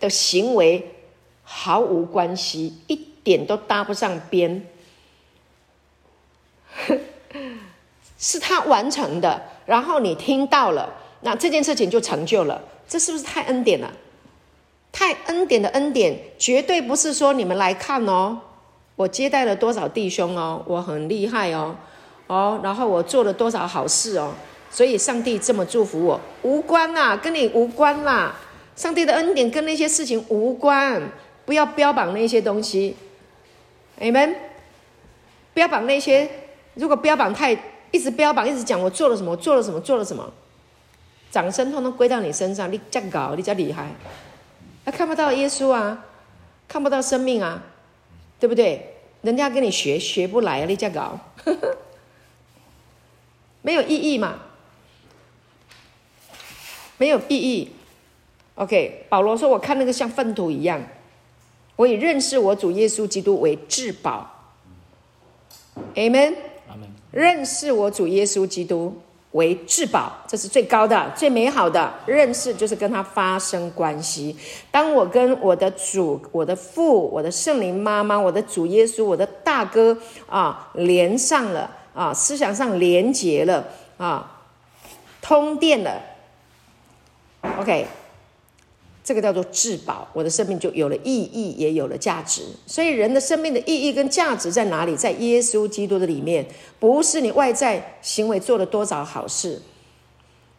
[0.00, 0.94] 的行为
[1.42, 4.66] 毫无关系，一点都搭不上边。
[8.18, 12.62] 是他完成的，然后你听到了，那这件事情就成就了。
[12.88, 13.92] 这是不是太恩典了？
[14.90, 18.40] 太恩典的恩典，绝对不是说你们来看哦，
[18.96, 21.74] 我接待了多少弟兄哦，我很厉害哦，
[22.26, 24.32] 哦，然后我做了多少好事哦。
[24.72, 28.34] 所以上帝这么祝福我，无关啦，跟你无关啦。
[28.74, 31.00] 上帝的恩典跟那些事情无关，
[31.44, 32.96] 不要标榜那些东西。
[34.00, 34.34] 你们。
[35.54, 36.26] 标榜那些，
[36.72, 37.54] 如果标榜太
[37.90, 40.32] 一直标榜，一直讲我做了什么，做了什么，做了什么，
[41.30, 43.90] 掌声通通归到你身上，你这样搞，你这样厉害。
[44.82, 46.06] 他看不到耶稣啊，
[46.66, 47.62] 看不到生命啊，
[48.40, 48.94] 对不对？
[49.20, 51.20] 人家跟你学学不来，你这样搞，
[53.60, 54.38] 没有意义嘛。
[57.02, 57.68] 没有意义。
[58.54, 60.80] OK，保罗说：“我看那个像粪土一样，
[61.74, 64.30] 我以认识我主耶稣基督为至宝。
[65.96, 66.34] ”Amen。
[67.10, 68.96] 认识我主耶稣基督
[69.32, 74.36] 为至宝，这是最高的、最美好的认识，就是跟他发生关系。
[74.70, 83.66] 当我跟我的主、我的父、我的圣灵妈妈、我的主耶稣、我的大哥啊连上了啊，思想上连结了
[83.98, 84.40] 啊，
[85.20, 86.11] 通电了。
[87.42, 87.86] OK，
[89.04, 92.42] 这个叫做至宝，我的生命就有了意义，也有了价值。
[92.66, 94.96] 所以人的生命的意义跟价值在哪里？
[94.96, 96.46] 在耶稣基督的里面，
[96.78, 99.60] 不是你外在行为做了多少好事。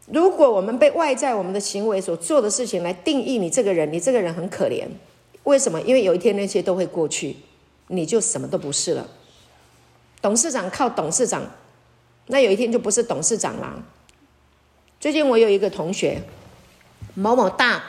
[0.07, 4.85] 如果我们被外在我们的行为所做的事情来定义你这个人，你这个人很可怜。
[5.43, 5.81] 为什么？
[5.81, 7.37] 因为有一天那些都会过去，
[7.87, 9.09] 你就什么都不是了。
[10.21, 11.49] 董事长靠董事长，
[12.27, 13.81] 那有一天就不是董事长了。
[14.99, 16.21] 最近我有一个同学。
[17.13, 17.83] 某某大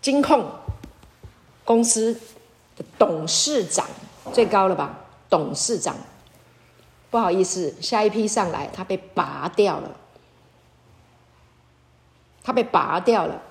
[0.00, 0.50] 金控
[1.64, 2.20] 公司
[2.76, 3.86] 的董事长
[4.32, 5.00] 最高了吧？
[5.28, 5.96] 董事长，
[7.10, 9.96] 不好意思，下一批上来，他被拔掉了。
[12.42, 13.42] 他被拔掉了，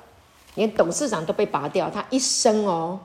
[0.55, 1.89] 连董事长都被拔掉。
[1.89, 3.01] 他一生哦，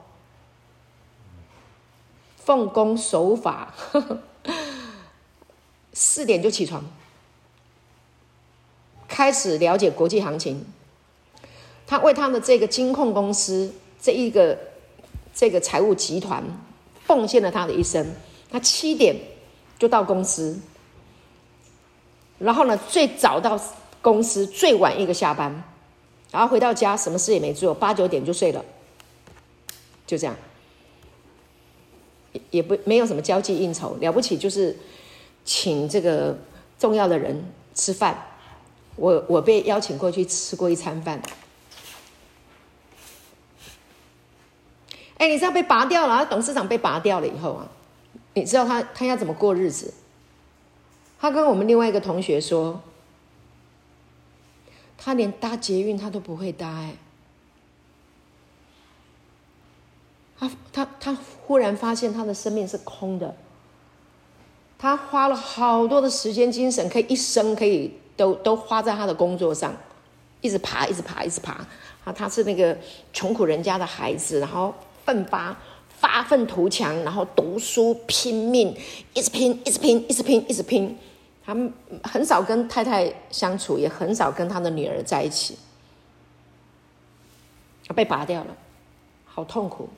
[2.37, 3.74] 奉公守法，
[5.92, 6.85] 四点就起床，
[9.09, 10.64] 开始了解国际行情。
[11.90, 13.68] 他为他的这个金控公司
[14.00, 14.57] 这一个
[15.35, 16.40] 这个财务集团
[17.05, 18.07] 奉献了他的一生。
[18.48, 19.16] 他七点
[19.76, 20.57] 就到公司，
[22.38, 23.61] 然后呢，最早到
[24.00, 25.64] 公司，最晚一个下班，
[26.31, 28.64] 然后回到家什么事也没做，八九点就睡了，
[30.07, 30.37] 就这样，
[32.50, 34.76] 也不没有什么交际应酬，了不起就是
[35.44, 36.38] 请这个
[36.79, 38.29] 重要的人吃饭。
[38.94, 41.20] 我我被邀请过去吃过一餐饭。
[45.20, 47.68] 哎，你知道被拔掉了，董事长被拔掉了以后啊，
[48.33, 49.92] 你知道他他要怎么过日子？
[51.20, 52.80] 他跟我们另外一个同学说，
[54.96, 56.66] 他连搭捷运他都不会搭。
[56.70, 56.94] 哎，
[60.38, 63.37] 他他他忽然发现他的生命是空的，
[64.78, 69.76] 他花了好多的时间精神，可以一生可以都都花在他的工作上，
[70.40, 71.66] 一直爬，一直爬，一直爬。
[72.04, 72.74] 啊，他是那个
[73.12, 74.74] 穷苦人家的孩子，然后。
[75.10, 75.56] 奋发，
[75.88, 78.76] 发愤图强，然后读书拼命，
[79.12, 80.96] 一直拼，一直拼，一直拼，一直拼。
[81.44, 81.72] 他们
[82.04, 85.58] 很少跟太太相处，也很少跟他的女儿在一起。
[87.92, 88.56] 被拔掉了，
[89.24, 89.88] 好痛苦。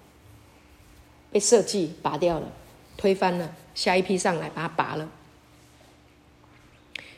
[1.30, 2.50] 被设计拔掉了，
[2.96, 5.06] 推翻了，下一批上来把它拔了。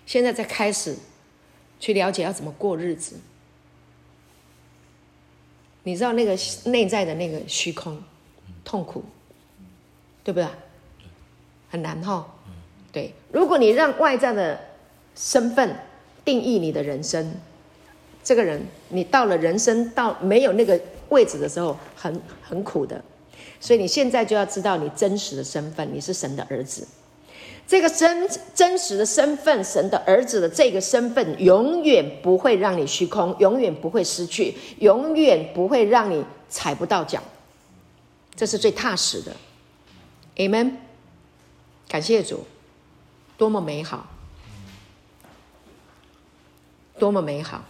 [0.05, 0.97] 现在才开始
[1.79, 3.21] 去了解要怎么过日子。
[5.85, 8.03] 你知道那个内在的那个虚空、
[8.65, 9.05] 痛苦，
[10.25, 10.49] 对不对？
[11.71, 12.27] 很难哈。
[12.91, 14.59] 对，如果你让外在的
[15.15, 15.77] 身份
[16.25, 17.35] 定义你的人生，
[18.23, 23.03] 这个人你到了人生到没有那个位置的时候，很很苦的。
[23.61, 26.87] 所以你现在就要知道你真实的身份，你是神的儿子。
[27.67, 37.23] 这个真真实的身份，神的儿子的这个身份，永远不会让你虚空，永远不会失去，永远不会让你踩不到脚。
[38.37, 39.35] 这是最踏实的。
[40.37, 40.73] Amen。
[41.89, 42.45] 感谢主，
[43.39, 44.07] 多么美好，
[46.99, 47.65] 多么美好。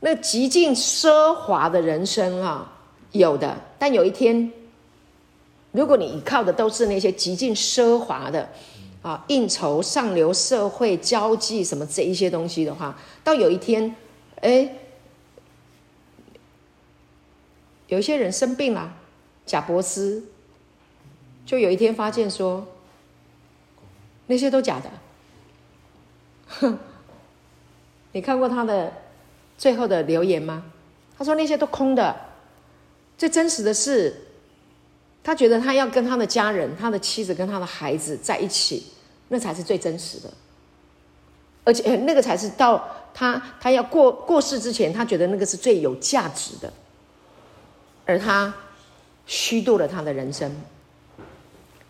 [0.00, 2.72] 那极尽奢华的人生啊，
[3.12, 4.52] 有的，但有一天。
[5.76, 8.48] 如果你依靠的都是那些极尽奢华的，
[9.02, 13.94] 啊，应酬、上流社会、交际什么这一些东西的话，到有一天，
[14.40, 14.74] 哎，
[17.88, 18.94] 有一些人生病了，
[19.44, 20.24] 贾伯斯
[21.44, 22.66] 就有一天发现说，
[24.28, 24.90] 那些都假的。
[26.46, 26.78] 哼，
[28.12, 28.92] 你看过他的
[29.58, 30.64] 最后的留言吗？
[31.18, 32.16] 他说那些都空的，
[33.18, 34.22] 最真实的是。
[35.26, 38.86] 他觉得他要跟他的家人、他的妻子跟他的孩子在一起，
[39.26, 40.30] 那才是最真实的，
[41.64, 46.72] 而且那个才是到他他要过过世之前，他觉得那个是最有价值的，
[48.04, 48.54] 而他
[49.26, 50.54] 虚度了他的人生。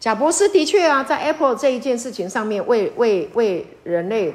[0.01, 4.35] 贾伯斯的确啊，在 Apple 这一件事情上面为，为为人类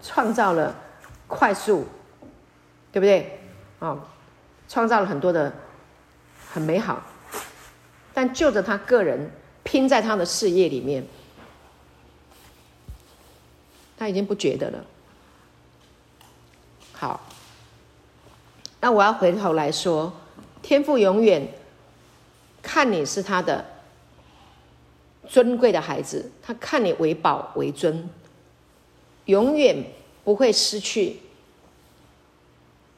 [0.00, 0.72] 创造了
[1.26, 1.84] 快速，
[2.92, 3.40] 对不对？
[3.80, 3.98] 哦，
[4.68, 5.52] 创造了很多的
[6.52, 7.02] 很美好。
[8.16, 9.30] 但就着他个人
[9.62, 11.04] 拼在他的事业里面，
[13.98, 14.82] 他已经不觉得了。
[16.92, 17.20] 好，
[18.80, 20.10] 那我要回头来说，
[20.62, 21.46] 天父永远
[22.62, 23.62] 看你是他的
[25.28, 28.08] 尊贵的孩子，他看你为宝为尊，
[29.26, 29.76] 永远
[30.24, 31.20] 不会失去。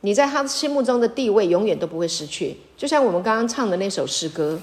[0.02, 4.60] 你在他心目中的地位永远都不会失去，就像我们刚刚唱的那首诗歌。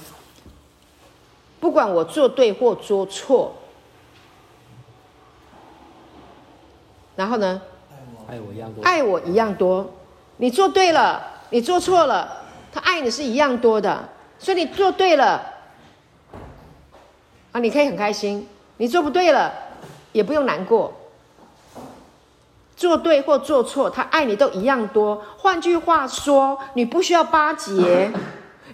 [1.58, 3.54] 不管我做对或做错，
[7.16, 7.62] 然后呢？
[8.28, 8.82] 爱我一样多。
[8.82, 9.90] 爱我一样多。
[10.38, 12.42] 你做对了，你做错了，
[12.72, 14.08] 他爱你是一样多的。
[14.38, 15.42] 所以你做对了，
[17.52, 18.42] 啊，你可以很开心；
[18.76, 19.50] 你做不对了，
[20.12, 20.92] 也不用难过。
[22.76, 25.24] 做对或做错，他爱你都一样多。
[25.38, 28.12] 换句话说，你不需要巴结，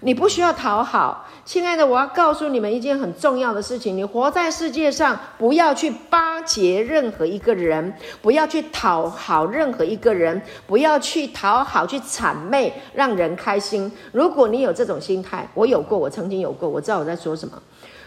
[0.02, 1.26] 你不需要讨好。
[1.44, 13.90] 亲爱的，我要告诉你们一件很重要的事情：你活在世界上，不要去巴结任何一个人，不要去讨好任何一个人，不要去讨好、去谄媚，让人开心。
[14.12, 17.60] 如果你有这种心态，我有过，我曾经有过，我知道我在说什么。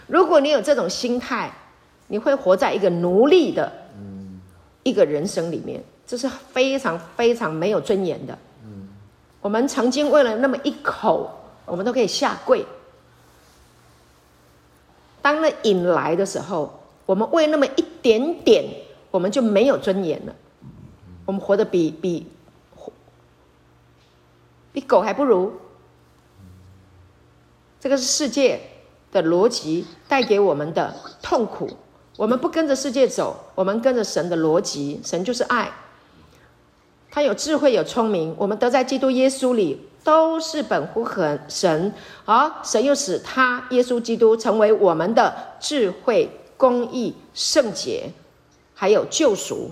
[0.08, 1.52] 如果你有这种心态，
[2.08, 3.72] 你会活在一个奴隶的，
[4.84, 8.38] 一个人生里面，这是非常非常没有尊严的。
[9.42, 11.30] 我们曾经为了那么一口，
[11.66, 12.66] 我们都可以下跪。
[15.22, 18.64] 当那瘾来的时候，我们为那么一点点，
[19.10, 20.36] 我们就没有尊严了。
[21.26, 22.28] 我们活得比比
[24.72, 25.54] 比狗还不如。
[27.80, 28.60] 这个是世界
[29.12, 31.70] 的逻辑带给我们的痛苦。
[32.18, 35.02] 我们不跟着世界走，我们跟着神的逻辑。
[35.04, 35.72] 神就是爱，
[37.10, 38.36] 他有智慧，有聪明。
[38.38, 39.88] 我们得在基督耶稣里。
[40.06, 41.06] 都是本乎
[41.50, 41.92] 神，
[42.26, 48.12] 而神又使他耶稣基督成为我们的智慧、公义、圣洁，
[48.76, 49.72] 还有救赎，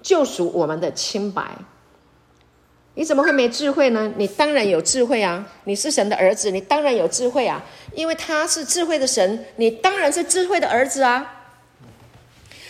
[0.00, 1.44] 救赎我们的清白。
[2.94, 4.12] 你怎么会没智慧呢？
[4.16, 5.46] 你当然有智慧啊！
[5.64, 7.60] 你是神的儿子，你当然有智慧啊！
[7.94, 11.34] 因为他是智慧的神，你当然是智慧的儿子啊！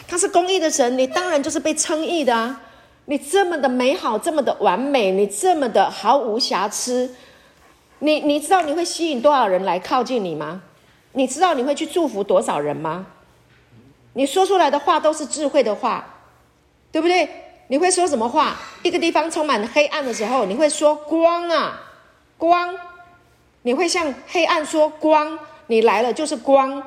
[0.06, 2.62] 他是公义的神，你当然就是被称义的啊！
[3.10, 7.14] 你这么的美好，这么的完美，你这么的毫无瑕疵，
[8.00, 10.60] 你你知道你会吸引多少人来靠近你吗？
[11.12, 13.06] 你知道你会去祝福多少人吗？
[14.12, 16.04] 你说出来的话都是智慧的话，
[16.92, 17.26] 对不对？
[17.68, 18.58] 你会说什么话？
[18.82, 21.80] 一个地方充满黑暗的时候，你会说光啊，
[22.36, 22.74] 光，
[23.62, 25.38] 你会向黑暗说光，
[25.68, 26.82] 你来了就是光，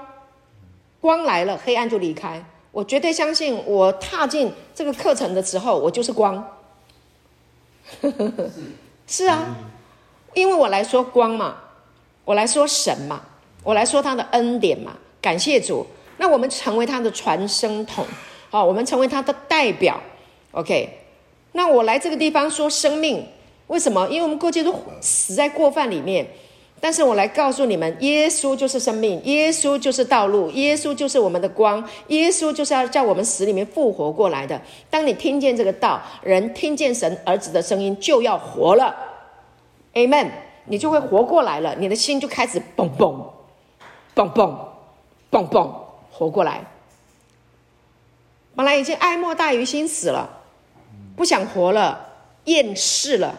[1.00, 2.46] 光来了，黑暗就离开。
[2.72, 6.58] 我绝对相信，我踏进这个课程的时候，我就是光。
[9.06, 9.56] 是啊，
[10.34, 11.58] 因为我来说光嘛，
[12.24, 13.22] 我来说神嘛，
[13.64, 15.86] 我来说他的恩典嘛，感谢主。
[16.18, 18.06] 那我们成为他的传声筒，
[18.50, 20.00] 好，我们成为他的代表。
[20.52, 20.98] OK，
[21.52, 23.28] 那我来这个地方说生命，
[23.68, 24.08] 为什么？
[24.08, 26.28] 因为我们过去都死在过犯里面。
[26.84, 34.60] 但是我来告诉你们，耶稣就是生命，耶稣就是道路，耶稣就是我们的光，耶稣就是要叫我们死里面复活过来的。
[34.90, 38.96] 当你听见这个道，人听见神儿子的声音，就要活了
[39.94, 40.32] ，Amen，
[40.66, 43.30] 你就会活过来了，你的心就开始蹦蹦，
[44.16, 44.58] 蹦蹦，
[45.30, 45.72] 蹦蹦，
[46.12, 46.66] 活过来。
[48.56, 50.28] 本来已经爱莫大于心死了，
[51.16, 52.10] 不想活了，
[52.46, 53.38] 厌世了。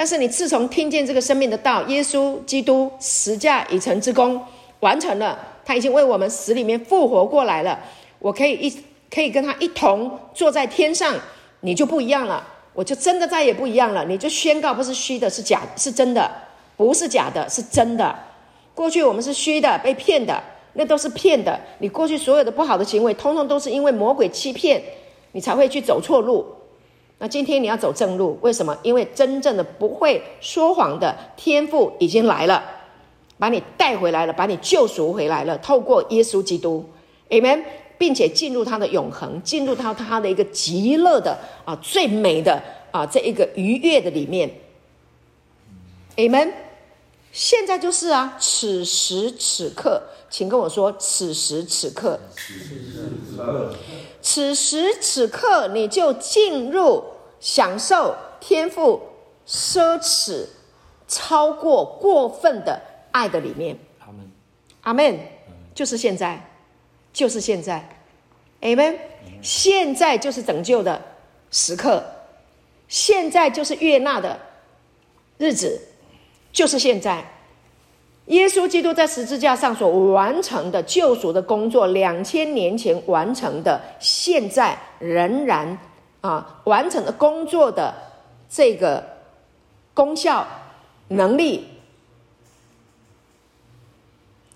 [0.00, 4.42] 但是你自从听见这个生命的道，耶稣基督十架已成之功
[4.78, 7.78] 完成了，他已经为我们死里面复活过来了。
[8.18, 8.84] 我可以一
[9.14, 11.14] 可以跟他一同坐在天上，
[11.60, 12.42] 你就不一样了，
[12.72, 14.02] 我就真的再也不一样了。
[14.06, 16.32] 你就宣告不是虚的，是假，是真的，
[16.78, 18.18] 不是假的，是真的。
[18.74, 20.42] 过去我们是虚的，被骗的，
[20.72, 21.60] 那都是骗的。
[21.80, 24.82] 你过去所有的不好的行为，通通都是因为魔鬼欺骗，
[25.32, 26.46] 你才会去走错路。
[27.22, 28.74] 那今天你要走正路，为什么？
[28.82, 32.64] 因为真正的不会说谎的天赋已经来了，
[33.38, 35.58] 把你带回来了，把你救赎回来了。
[35.58, 36.82] 透过耶稣基督
[37.28, 37.62] ，Amen，
[37.98, 42.58] 并且进入他的永恒，进入到他的一个极乐的啊最美的
[42.90, 44.50] 啊这一个愉悦的里面
[46.16, 46.50] ，Amen。
[47.32, 52.18] 现在就是啊，此时此刻，请跟我说，此时此刻。
[52.36, 52.74] 此时
[53.30, 53.74] 此刻
[54.20, 57.04] 此时此刻，你就进入
[57.40, 59.00] 享受天赋
[59.46, 60.46] 奢侈、
[61.06, 62.80] 超过过分的
[63.12, 63.78] 爱的里面。
[64.00, 64.30] 阿门，
[64.82, 65.18] 阿门。
[65.72, 66.50] 就是现在，
[67.12, 68.02] 就是现在
[68.60, 68.98] ，，amen。
[69.40, 71.00] 现在就是拯救的
[71.50, 72.02] 时刻，
[72.88, 74.38] 现在就是悦纳的
[75.38, 75.80] 日子，
[76.52, 77.24] 就是现在。
[78.26, 85.76] 耶稣基督在十字架上所完成的救赎的工作，两千年前完成的，现在仍然
[86.20, 87.92] 啊完成的工作的
[88.48, 89.04] 这个
[89.92, 90.46] 功效
[91.08, 91.66] 能力，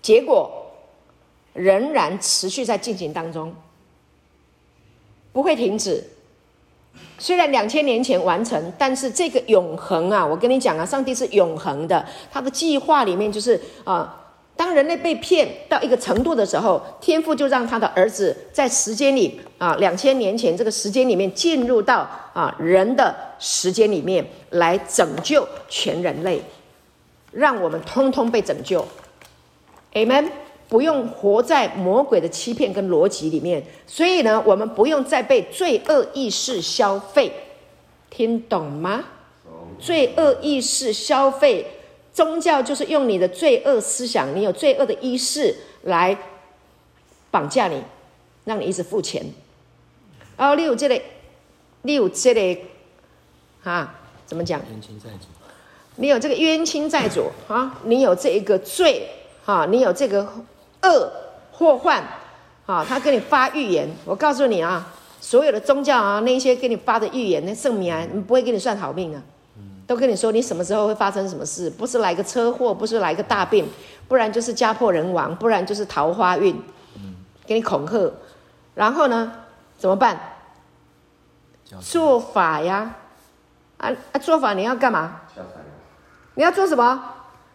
[0.01, 0.71] 结果
[1.51, 3.53] 仍然持续在进行当中，
[5.33, 6.01] 不会停止。
[7.17, 14.23] 虽然两千年前完成，但是这个永恒啊，我跟你讲啊，上帝是永恒的，他的计划里面就是啊，
[14.55, 26.41] 当人类被骗到一个程度的时候，天父就让他的儿子在时间里啊，两千年前这个时间里面进入到啊人的时间里面来拯救全人类，
[27.31, 28.85] 让我们通通被拯救
[29.93, 30.29] ，Amen。
[30.67, 37.31] 不用活在魔鬼的欺骗跟逻辑里面，所以呢，我们不用再被罪恶意识消费，
[38.09, 39.03] 听懂吗？
[39.79, 41.67] 罪恶意识消费，
[42.11, 46.17] 宗教就是用你的罪恶思想，你有罪恶的意识来
[47.29, 47.83] 绑架你，
[48.45, 49.23] 让你一直付钱。
[50.35, 50.99] 然后你有这里，
[51.83, 52.61] 你有这里，
[53.63, 54.59] 啊，怎么讲？
[54.71, 55.27] 冤亲债主。
[55.97, 59.07] 你有这个冤亲债主啊，你有这一个罪
[59.45, 60.27] 啊，你有这个。
[60.83, 61.11] 恶
[61.51, 62.03] 祸患，
[62.65, 63.89] 啊，他给你发预言。
[64.05, 69.21] 我告诉你啊，所有的宗教啊，那些给你发的预言，那圣明啊，不会给你算好命啊，
[69.87, 73.67] 都跟你说你什么时候会发生什么事，不是来个车祸，不是来个大病，
[74.07, 76.61] 不然就是家破人亡，不然就是桃花运，
[77.45, 78.13] 给你恐吓，
[78.73, 79.31] 然后呢，
[79.77, 80.19] 怎么办？
[81.81, 82.95] 做法呀，
[83.77, 85.21] 啊啊，做法你要干嘛？
[86.35, 87.13] 你要做什么？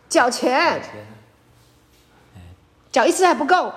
[0.09, 0.83] 缴钱。
[2.93, 3.73] 缴一次还不够，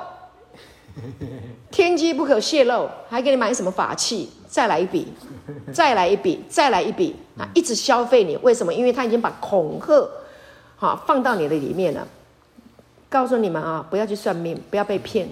[1.69, 4.29] 天机不可泄露，还给你买什么法器？
[4.47, 5.07] 再来一笔，
[5.73, 7.47] 再来一笔，再来一笔啊！
[7.55, 8.73] 一直消费你，为什么？
[8.73, 10.07] 因为他已经把恐吓，
[10.77, 12.07] 哈，放到你的里面了。
[13.09, 15.27] 告诉你们啊，不要去算命，不要被骗。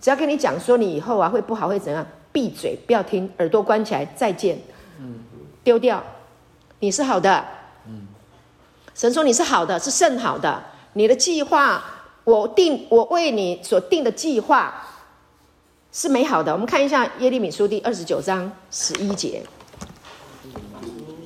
[0.00, 4.58] 只要跟你讲说你以后啊会不好会怎样，闭嘴，不要听，耳朵关起来，再见。
[5.62, 6.02] 丢掉。
[6.80, 7.44] 你是好的。
[8.94, 10.62] 神说你是好的，是甚好的。
[10.94, 11.82] 你的计划。
[12.28, 14.86] 我定，我为你所定的计划
[15.90, 16.52] 是美好的。
[16.52, 19.42] 我们看一下耶利米书第二十九章十一节。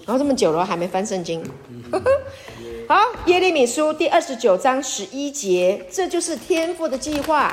[0.06, 1.44] 然后这么久了还没翻圣经。
[2.86, 7.52] 好，耶利米书第二十九章十一节，这就是天赋的计划。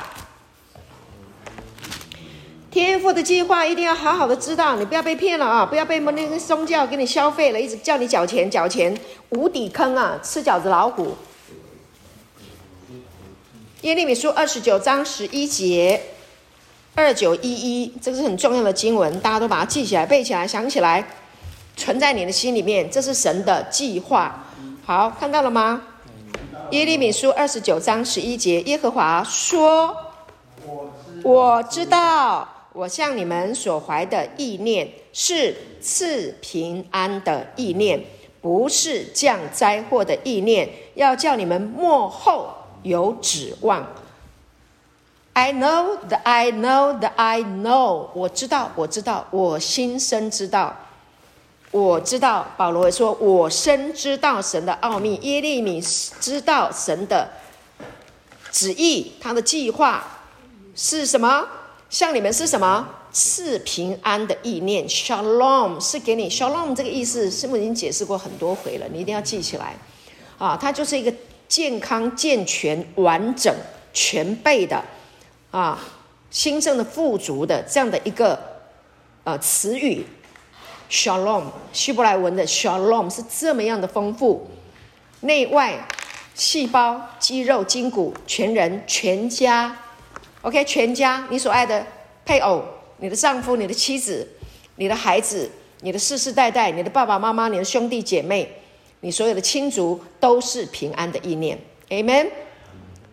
[2.70, 5.66] 天赋的计划一定要好好的知道，你不要被骗了啊！
[5.66, 8.96] 不要被那个宗教给你消费了，一直叫你缴钱缴钱，
[9.30, 11.16] 无底坑啊，吃饺子老虎。
[13.82, 15.98] 耶利米书二十九章十一节，
[16.94, 21.02] 二九一一，这个是很重要的经文，大家都把它记起来、背起来、想起来，
[21.78, 22.90] 存在你的心里面。
[22.90, 24.44] 这是神的计划。
[24.84, 25.80] 好，看到了吗？
[26.72, 29.96] 耶利米书二十九章十一节，耶和华说
[31.24, 38.04] ：“我知道我向你们所怀的意念是赐平安的意念，
[38.42, 42.46] 不是降灾祸的意念，要叫你们末后
[42.82, 43.86] 有指望。
[45.32, 50.76] I know that I know that I know，我知道，我知道，我心深知道，
[51.70, 52.46] 我知道。
[52.56, 57.30] 保罗说：“我深知道神的奥秘。”耶利米知道神的
[58.50, 60.04] 旨意，他的计划
[60.74, 61.46] 是什么？
[61.88, 62.88] 向你们是什么？
[63.12, 69.76] 赐平安的意念，Shalom 是给你 Shalom 这个意思，师母已经解释过很多回了，你一定要记起来
[70.38, 70.56] 啊！
[70.60, 71.12] 它就是一个
[71.50, 73.52] 健康、健全、完整、
[73.92, 74.82] 全备的。
[75.50, 75.76] 啊，
[76.30, 78.38] 兴盛的、富足的这样的一个
[79.24, 80.06] 呃词语
[80.88, 84.48] ，Shalom，希伯来文的 Shalom 是这么样的丰富，
[85.22, 85.88] 内外
[86.36, 89.76] 细胞、肌肉、筋骨、全人、全家
[90.42, 91.84] ，OK，全家，你所爱的
[92.24, 92.62] 配偶、
[92.98, 94.28] 你的丈夫、你的妻子、
[94.76, 98.59] 你的孩子、你的世世代代、你的爸爸妈妈、你的兄弟姐妹、
[99.00, 102.28] 你所有的亲族，都是平安的意念，Amen。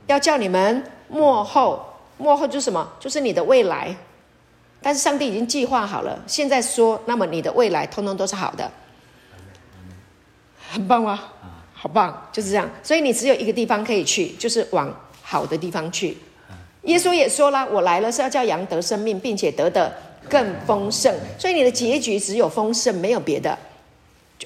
[0.07, 1.83] 要叫你们幕后。
[2.17, 2.91] 幕后就是什么？
[2.99, 3.95] 就是你的未来，
[4.81, 6.19] 但是上帝已经计划好了。
[6.25, 8.71] 现在说，那么你的未来通通都是好的，
[10.67, 11.25] 很棒吗？
[11.73, 12.67] 好棒，就是这样。
[12.81, 16.17] 所以你只有一个地方可以去，就是往好的地方去。
[16.85, 19.95] 耶稣也说了：“我来了是要叫羊得生命，并且得的
[20.27, 23.55] 更丰盛。”所以你的结局只有丰盛，没有别的，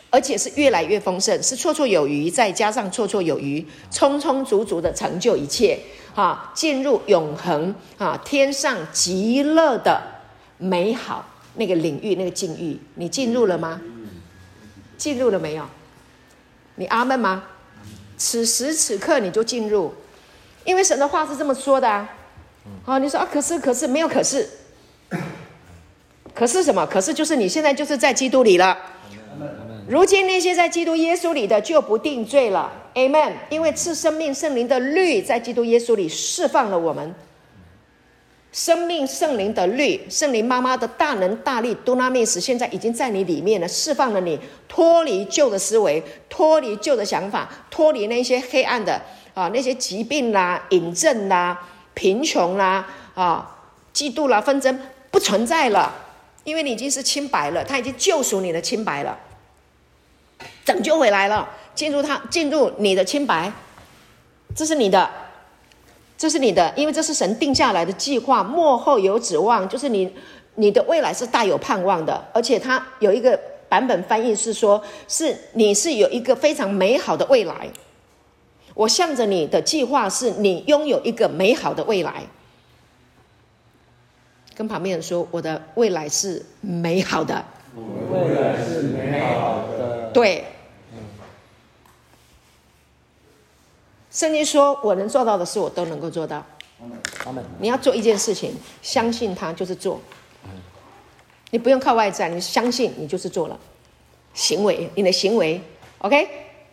[0.10, 5.80] 而且是越来越丰盛，是绰绰有余，再加上绰绰有余，充充足足的成就一切。
[6.14, 10.02] 啊，进入永恒啊，天上极乐的
[10.58, 11.26] 美好
[11.56, 13.80] 那个领域，那个境遇，你进入了吗？
[14.98, 15.66] 进入了没有？
[16.76, 17.44] 你阿门吗？
[18.18, 19.94] 此时此刻你就进入，
[20.66, 22.10] 因为神的话是这么说的啊。
[22.86, 24.50] 啊，你说啊，可是可是没有可是，
[26.36, 26.86] 可是什么？
[26.86, 28.78] 可是就是你现在就是在基督里了。
[29.92, 33.34] 如今那些在基督耶稣里的就不定罪了，Amen。
[33.50, 37.14] 因为赐生命圣灵的律在基督耶稣里释放了我们，
[38.54, 44.40] 生命圣灵的律，圣灵妈妈的大能大力，Dunamis 现在已经在你里面了，释放了你，
[44.70, 49.02] 脱离旧的思维，脱离旧的想法，脱离那些黑暗的
[49.34, 53.60] 啊，那些疾病啦、瘾症啦、贫穷啦啊、
[53.94, 54.80] 嫉妒啦、纷争
[55.12, 55.94] 不存在了，
[56.46, 59.20] 因为你已经是清白了，他已经救赎你的清白了。
[60.64, 63.52] 拯救回来了，进入他，进入你的清白，
[64.56, 65.10] 这是你的，
[66.18, 70.14] 这是你的，因为这是神定下来的计划，幕后有指望，就是你，
[70.56, 77.70] 你的未来是大有盼望的，而且他有一个版本翻译是说，是你是有一个非常美好的未来，
[78.74, 82.24] 我向着你的计划是你拥有一个美好的未来，
[84.54, 87.44] 跟旁边人说，我的未来是美好的，
[87.74, 89.71] 我的未来是美好的，
[90.14, 90.46] 对。
[94.10, 96.46] 圣经说：“我能做到的事，我都能够做到。”
[97.60, 100.02] 你要做一件事情，相信他就是做。
[101.52, 103.60] 你不用靠外在，你相信你就是做了。
[104.34, 105.62] 行为，你的行为
[106.00, 106.28] ，OK？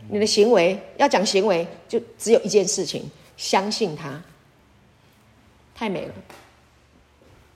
[0.09, 4.23] 你的行为要讲行为，就只有一件事情：相信他。
[5.75, 6.15] 太美了！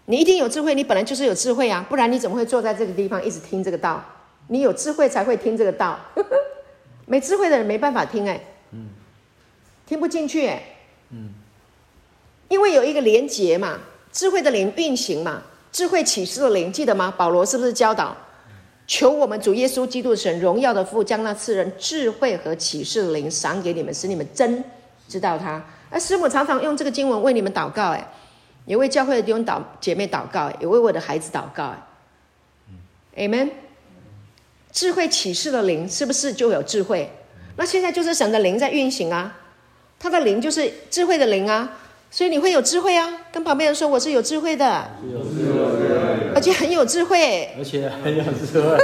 [0.04, 4.04] 你一定有智慧，你本来就是有智慧啊，不然你怎么会坐在这个地方一直听这个道？
[4.49, 5.99] 你有智慧才会听这个道，
[7.07, 8.40] 没智慧的人没办法听哎。
[9.84, 10.49] 听不进去，
[11.11, 11.34] 嗯，
[12.49, 13.78] 因为有一个连结嘛，
[14.11, 17.12] 智慧的灵运行嘛，智慧启示的灵，记得吗？
[17.14, 18.16] 保罗是不是教导，
[18.86, 24.64] 求我们主耶稣基督神荣耀的父，将那赐人智慧和启示的灵赏给你们，使你们真
[25.09, 25.62] 知道他。
[25.90, 28.12] 而师母常常用这个经文为你们祷告，哎，
[28.64, 31.74] 也为教会的弟兄祷姐妹祷告，也为我的孩子祷告，
[33.14, 33.51] 哎，Amen。
[34.72, 37.08] 智慧启示的灵是不是就有智慧？
[37.56, 39.38] 那现在就是神的灵在运行啊。
[40.00, 41.78] 他的灵就是智慧的灵啊，
[42.10, 43.18] 所以你会有智慧啊。
[43.30, 48.76] 跟旁边人说，我是有智慧的，有智慧，而且很有智慧，而且很有智慧，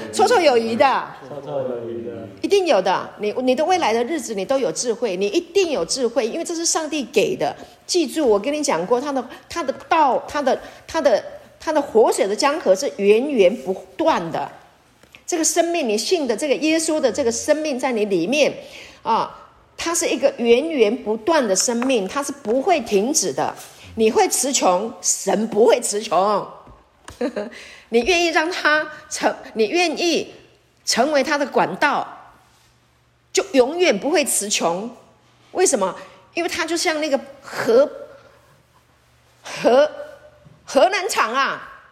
[0.10, 0.86] 绰绰有余的，
[1.28, 3.10] 绰绰有余的，一定有的。
[3.18, 7.54] 你你的未来的日子，你都有智慧，你一定有智慧，因为这是上帝给的。
[7.86, 11.22] 记住，我跟你讲过，他的他的道，他的他的
[11.60, 14.50] 他的活水的江河是源源不断的。
[15.30, 18.52] 这个生命，你信的这个耶稣的这个生命在你里面
[19.04, 19.36] 啊。
[19.76, 23.54] 它是一个源源不断的生命，它是不会停止的。
[23.94, 26.50] 你会词穷，神不会词穷。
[27.90, 30.34] 你愿意让他成，你愿意
[30.84, 32.34] 成为他的管道，
[33.32, 34.90] 就永远不会词穷。
[35.52, 35.94] 为什么？
[36.34, 37.88] 因为它就像那个河
[39.44, 39.88] 河
[40.64, 41.84] 何能厂啊？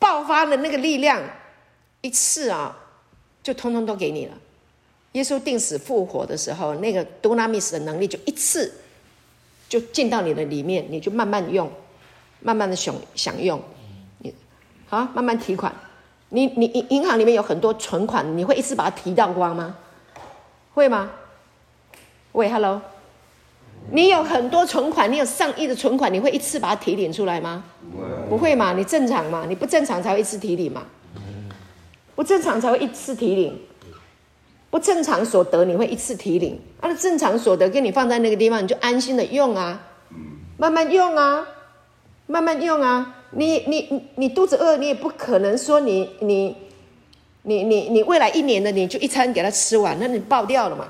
[0.00, 1.22] 爆发的那个力量，
[2.02, 2.76] 一次啊，
[3.42, 4.34] 就通通都给你了。
[5.12, 8.72] 耶稣定死复活的时候，那个多纳米斯的能力就一次
[9.68, 11.70] 就进到你的里面，你就慢慢用，
[12.40, 13.60] 慢慢的享享用，
[14.18, 14.34] 你
[14.88, 15.74] 好慢慢提款。
[16.30, 19.76] 你你银银行里面有很多存款，你会一次把它提到光吗？
[20.72, 21.10] 会吗？
[22.32, 22.80] 喂，Hello，
[23.90, 27.62] 你有很多存款，你有上亿的存款，你会一次把它提领出来吗？
[27.92, 28.72] 不会，不会嘛？
[28.72, 29.44] 你正常嘛？
[29.46, 30.86] 你不正常才会一次提领嘛？
[32.14, 33.58] 不正常才会一次提领。
[34.70, 39.78] 不正常所得你会一次提领，啊，正常所得给你放在那个地方，你就安心的用啊，
[40.56, 41.46] 慢慢用啊，
[42.26, 43.16] 慢慢用啊。
[43.32, 46.56] 你你你你肚子饿，你也不可能说你你
[47.42, 50.88] 你你你未来一年的你就一餐给他吃完，那你爆掉了嘛？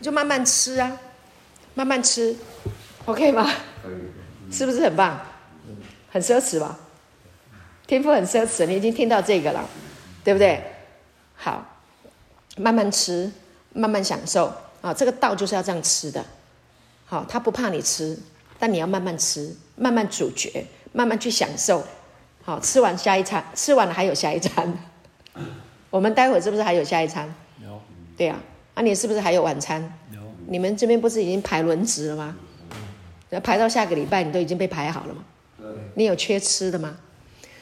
[0.00, 0.98] 就慢慢吃啊，
[1.74, 2.34] 慢慢吃
[3.04, 3.48] ，OK 吗？
[4.50, 5.20] 是不是很棒？
[6.10, 6.76] 很奢侈吧？
[7.86, 9.68] 天赋很奢侈，你已经听到这个了，
[10.24, 10.62] 对不对？
[11.36, 11.68] 好。
[12.58, 13.32] 慢慢吃，
[13.72, 14.52] 慢慢享受
[14.82, 14.92] 啊！
[14.92, 16.22] 这个道就是要这样吃的，
[17.06, 18.18] 好，他不怕你吃，
[18.58, 21.82] 但你要慢慢吃，慢慢咀嚼，慢慢去享受。
[22.42, 24.70] 好，吃完下一餐，吃完了还有下一餐。
[25.88, 27.34] 我们待会是不是还有下一餐？
[27.64, 27.80] 有。
[28.18, 28.38] 对啊，
[28.74, 29.98] 啊，你是不是还有晚餐？
[30.12, 30.20] 有。
[30.46, 32.36] 你们这边不是已经排轮值了吗？
[33.30, 33.40] 嗯。
[33.40, 35.24] 排到下个礼拜，你都已经被排好了吗？
[35.58, 35.66] 对。
[35.94, 36.98] 你有缺吃的吗？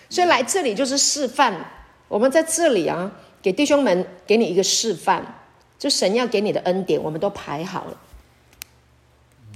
[0.09, 1.65] 所以来这里就是示范，
[2.11, 3.11] 我们在这里啊。
[3.43, 5.25] 给弟兄们，给你一个示范，
[5.79, 7.97] 就神要给你的恩典，我们都排好了。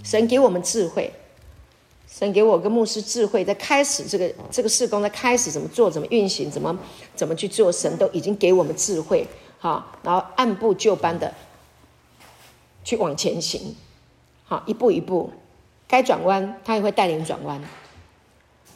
[0.02, 1.12] 神给我们智慧，
[2.08, 6.74] 神给我跟牧师智慧，在开始这个这个事工，在开始怎么做，怎么运行，怎么
[7.14, 9.26] 怎么去做，神都已经给我们智慧，
[9.58, 11.34] 好，然后按部就班的
[12.84, 13.76] 去往前行，
[14.46, 15.30] 好，一步一步，
[15.86, 17.62] 该转弯他也会带领转弯，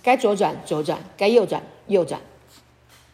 [0.02, 2.20] 该左转左转，该右转右转，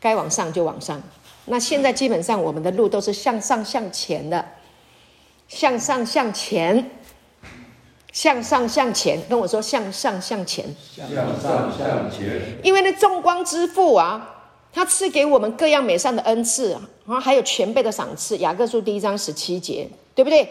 [0.04, 1.02] 该往上就往上。
[1.46, 4.44] 那现在基本上我们的路都是向上向前的，
[5.48, 6.90] 向上向前，
[8.12, 9.18] 向上向前。
[9.30, 11.08] 跟我说向上向前，向
[11.40, 12.58] 上向前。
[12.62, 14.44] 因为那众光之父啊，
[14.74, 16.72] 他赐给我们各样美善的恩赐，
[17.06, 18.36] 然后还有全辈的赏赐。
[18.38, 20.46] 雅各书第一章十七节，对不对？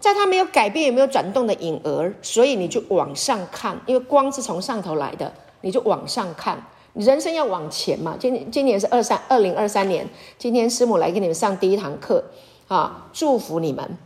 [0.00, 6.66] 在他没有改变也没有转动的影儿，所以你就往上看，因为光是从上头来的，你就往上看。
[6.94, 8.16] 人生要往前嘛？
[8.18, 12.22] 今年今年是二三二零二三年，今天师母来给你们上第一堂课
[12.68, 13.96] 啊，祝福你们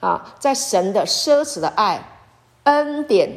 [0.00, 2.06] 啊，在神的奢侈的爱、
[2.64, 3.30] 恩典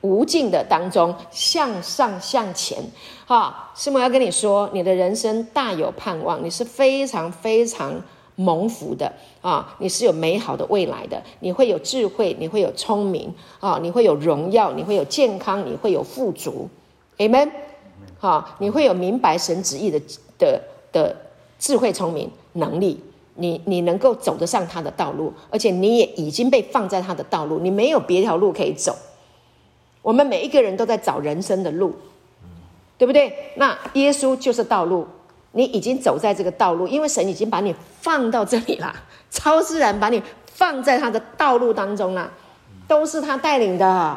[0.00, 2.78] 无尽的当中向上向前。
[3.26, 7.92] 啊，师母要跟你说，你的人生大有盼望，你是非常非常
[8.36, 16.70] 蒙福的啊，你是有美好的未来的，你会有智慧，你会有聪明啊，你会有荣耀，你会有健康，你会有富足
[17.18, 17.50] ，Amen。
[18.18, 20.00] 好，你会有明白神旨意的
[20.38, 20.60] 的
[20.92, 21.14] 的
[21.58, 23.02] 智慧、聪明、能力，
[23.34, 28.96] 你你能够走得上他的道路，而且你也已经被放在他的道路，你没有别条路可以走。
[30.00, 31.94] 我们每一个人都在找人生的路，
[32.96, 33.52] 对不对？
[33.56, 35.06] 那耶稣就是道路，
[35.52, 38.94] 你已经走在这个道路，因为神已经把你放到这里了，
[39.30, 42.30] 超自然把你放在他的道路当中了，
[42.88, 44.16] 都是他带领的，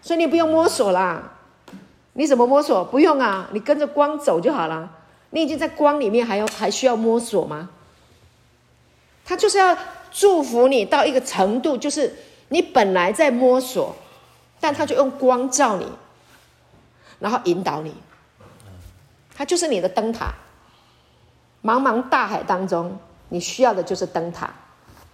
[0.00, 1.34] 所以你不用摸索啦。
[2.18, 2.84] 你怎么摸索？
[2.84, 4.90] 不用啊，你跟着光走就好了。
[5.30, 7.70] 你已经在光里面，还要还需要摸索吗？
[9.24, 9.78] 他就是要
[10.10, 12.12] 祝福你到一个程度，就是
[12.48, 13.94] 你本来在摸索，
[14.58, 15.86] 但他就用光照你，
[17.20, 17.94] 然后引导你。
[19.36, 20.34] 他就是你的灯塔。
[21.62, 22.98] 茫茫大海当中，
[23.28, 24.52] 你需要的就是灯塔。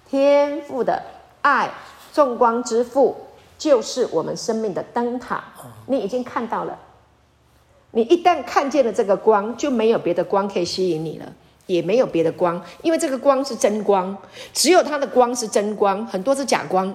[0.08, 1.02] 天赋的
[1.42, 1.68] 爱，
[2.14, 3.14] 众光之父，
[3.58, 5.44] 就是我们生命的灯塔。
[5.84, 6.78] 你已经看到了。
[7.96, 11.32] 你一旦看见了这个光，就没有别的光可以吸引你了，
[11.66, 14.16] 也没有别的光，因为这个光是真光，
[14.52, 16.92] 只有它的光是真光，很多是假光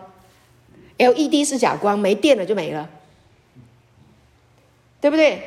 [0.98, 2.90] ，LED 是假光，没电了就没了，
[5.00, 5.42] 对不对？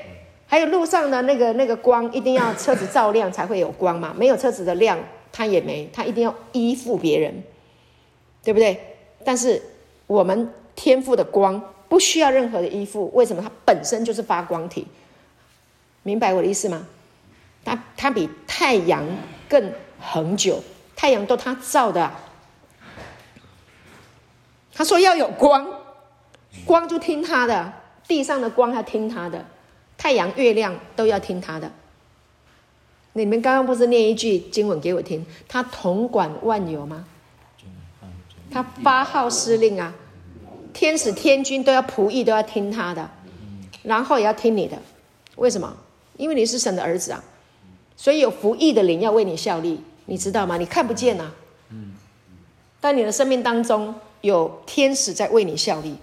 [0.46, 4.98] 还有路上的那个那个光，一定要车子照亮才会有光嘛，没有车子的亮，
[5.30, 7.42] 它也没，它一定要依附别人，
[8.42, 8.96] 对不对？
[9.22, 9.60] 但是
[10.06, 13.42] 我们天赋的光不需要任何的依附，为什么？
[13.42, 14.86] 它本身就是发光体。
[16.02, 16.86] 明白我的意思吗？
[17.64, 19.06] 它它比太阳
[19.48, 20.62] 更恒久，
[20.96, 22.10] 太阳都他造的。
[24.74, 25.68] 他说要有光，
[26.64, 27.72] 光就听他的，
[28.08, 29.44] 地上的光要听他的，
[29.96, 31.70] 太阳、月亮都要听他的。
[33.12, 35.24] 你们刚刚不是念一句经文给我听？
[35.46, 37.04] 他统管万有吗？
[38.50, 39.92] 他发号施令啊，
[40.72, 43.08] 天使天军都要仆役，都要听他的，
[43.82, 44.76] 然后也要听你的。
[45.36, 45.76] 为什么？
[46.16, 47.22] 因为你是神的儿子啊，
[47.96, 50.56] 所以有服役的灵要为你效力，你知道吗？
[50.56, 51.32] 你看不见呐、啊，
[52.80, 55.96] 但你的生命当中有天使在为你效力，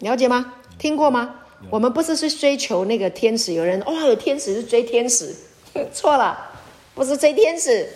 [0.00, 0.54] 了解吗？
[0.78, 1.36] 听过吗？
[1.68, 5.34] 我们不是去追求那个天使，有人哇、哦，有天使是追天使，
[5.92, 6.52] 错了，
[6.94, 7.86] 不是追天使，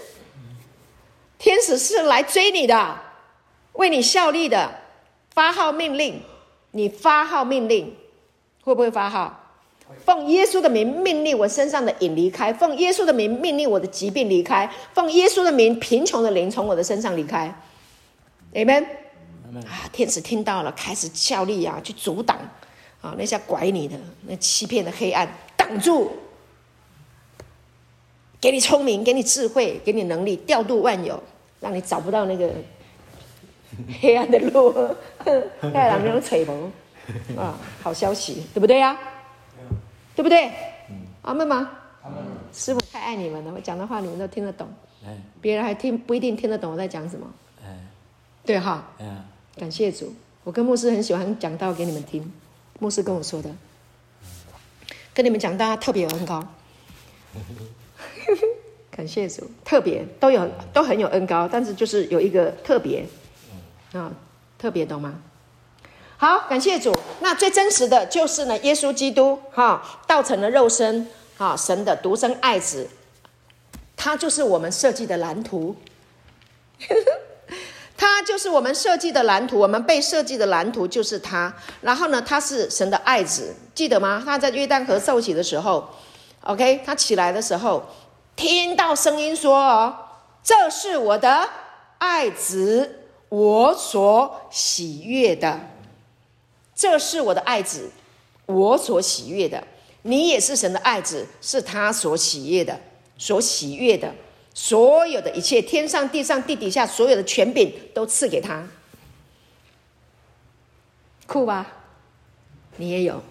[1.39, 3.01] 天使是来追你的，
[3.72, 4.81] 为你效力的，
[5.31, 6.20] 发号命令，
[6.72, 7.97] 你发号命令，
[8.62, 9.44] 会不会发号？
[10.05, 17.55] 奉耶稣的名命令我身上的瘾离开，奉耶稣的名命令我的疾病离开，奉耶稣的名贫穷的灵从我的身上离开。
[18.55, 18.85] Amen。
[19.55, 22.37] 啊，天使听到了，开始效力啊，去阻挡
[23.01, 26.11] 啊那些拐你的、那欺骗的黑暗，挡住，
[28.41, 31.23] 给你聪明，给你智慧，给你能力，调度万有，
[31.61, 32.51] 让你找不到那个
[34.01, 34.75] 黑暗的路。
[35.73, 36.53] 太阳没有吹毛
[37.41, 38.99] 啊，好消息，对不对呀、啊？
[40.15, 40.51] 对不对？
[41.23, 41.71] 阿门吗？
[42.03, 42.19] 阿门。
[42.53, 44.69] 师傅太爱你们了，我讲的话你们都听得懂。
[45.41, 47.27] 别人还听不一定听得懂我在讲什么。
[48.45, 48.85] 对哈。
[49.57, 52.33] 感谢主，我跟牧师很喜欢讲道给你们听。
[52.81, 53.51] 牧师跟我说的，
[55.12, 56.47] 跟你们讲道特别有恩高。
[58.91, 63.05] 感谢主，特别都有都很有恩高，但是就是有一个特别
[63.93, 64.12] 啊，
[64.59, 65.21] 特别懂吗？
[66.17, 66.95] 好，感谢主。
[67.21, 72.89] 那最真实的就是呢，耶稣基督哈，道成了肉身，哈，神的独生爱子，
[73.97, 75.77] 他就是我们设计的蓝图，
[77.97, 81.53] 他就是我们设计的蓝图，我们被设计的蓝图就是他。
[81.83, 84.23] 然后呢，他是神的爱子，记得吗？
[84.25, 85.89] 他在约旦河受洗的时候
[86.43, 87.85] ，OK，他起来的时候，
[88.37, 89.97] 听到声音说：“哦，
[90.43, 91.49] 这是我的
[91.99, 95.61] 爱子，我所喜悦的。”
[96.75, 97.91] 这是我的爱子，
[98.47, 99.62] 我所喜悦的。
[100.03, 102.81] 你也是神的爱子，是他所喜悦的，
[103.16, 104.14] 所喜悦的。
[104.53, 108.68] 所有的一切，天上地上地底下，所有的权柄都赐给他。
[111.27, 111.72] 酷吧？
[112.77, 113.22] 你也有，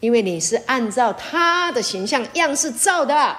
[0.00, 3.36] 因为你是按照他的形象样式造的。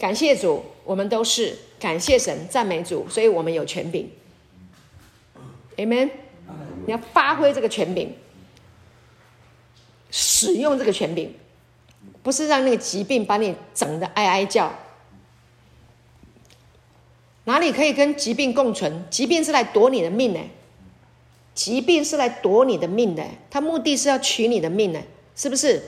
[0.00, 4.10] 感谢主，我们都是感谢神，赞美主，所以我们有权柄。
[5.76, 6.10] Amen。
[6.86, 8.12] 你要发挥这个权柄，
[10.10, 11.34] 使用这个权柄，
[12.22, 14.72] 不是让那个疾病把你整的哀哀叫。
[17.44, 19.04] 哪里可以跟疾病共存？
[19.10, 20.40] 疾病是来夺你的命的，
[21.54, 25.02] 疾病是来夺你的命的，他目的是要取你的命的，
[25.34, 25.82] 是不是？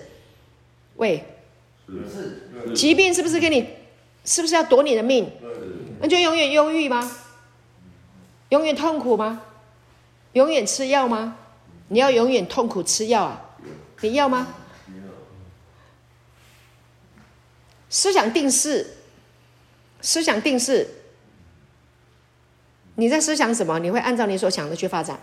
[0.97, 1.25] 喂，
[2.75, 3.69] 疾病是不是给你？
[4.25, 5.31] 是不是要夺你的命？
[6.01, 7.11] 那就永远忧郁吗？
[8.49, 9.43] 永远痛苦吗？
[10.35, 11.37] 永远吃药吗？
[11.89, 13.41] 你要永远痛苦吃药啊？
[14.01, 14.55] 你要吗？
[17.89, 18.97] 思想定势，
[20.01, 20.89] 思想定势。
[22.97, 23.79] 你在思想什么？
[23.79, 25.19] 你会按照你所想的去发展。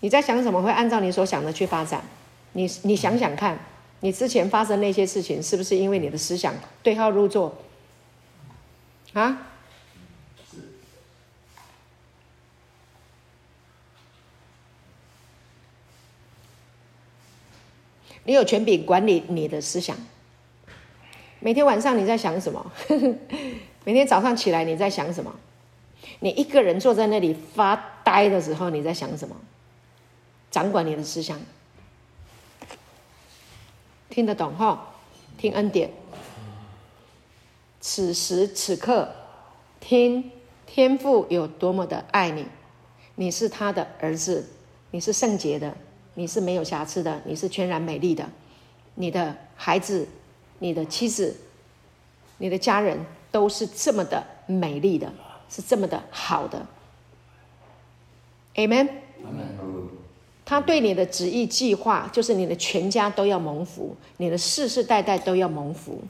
[0.00, 0.62] 你在想什么？
[0.62, 2.04] 会按照你所想的去发展。
[2.52, 3.58] 你你想想看，
[4.00, 7.56] 你之前发生那些事情，是不是因为你的思想对号入座？
[9.14, 9.46] 啊？
[18.28, 19.96] 你有权柄管理你的思想。
[21.40, 22.70] 每天晚上你在想什么？
[23.84, 25.34] 每天早上起来你在想什么？
[26.20, 27.74] 你一个人坐在那里发
[28.04, 29.34] 呆的时候你在想什么？
[30.50, 31.40] 掌管你的思想，
[34.10, 34.92] 听得懂哈？
[35.38, 35.90] 听恩典。
[37.80, 39.10] 此时此刻，
[39.80, 40.30] 听
[40.66, 42.44] 天父有多么的爱你，
[43.14, 44.50] 你是他的儿子，
[44.90, 45.74] 你是圣洁的。
[46.18, 48.28] 你是没有瑕疵的，你是全然美丽的，
[48.96, 50.08] 你的孩子、
[50.58, 51.36] 你的妻子、
[52.38, 55.12] 你的家人都是这么的美丽的，
[55.48, 56.66] 是这么的好的。
[58.56, 58.88] Amen。
[60.44, 66.02] 他对你的旨意计划，就是你的全家都要蒙福，你的世世代代都要蒙福。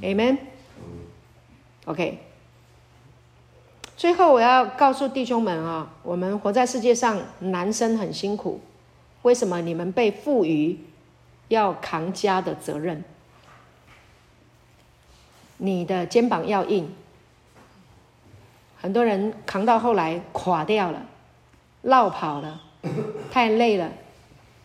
[0.00, 0.38] Amen。
[1.84, 2.20] OK。
[3.98, 8.58] 最后我要告诉弟兄们啊，我们活在世界上，男生很辛苦。
[9.22, 10.78] 为什么你们被赋予
[11.48, 13.04] 要扛家的责任？
[15.58, 16.94] 你的肩膀要硬。
[18.80, 21.04] 很多人扛到后来垮掉了，
[21.82, 22.62] 落跑了，
[23.30, 23.92] 太累了，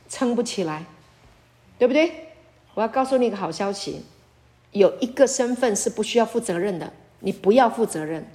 [0.07, 0.85] 撑不起来，
[1.77, 2.29] 对不对？
[2.75, 4.05] 我要告诉你一个好消息：
[4.71, 8.25] 有一个身份是不需要负责任的，你不要负责任。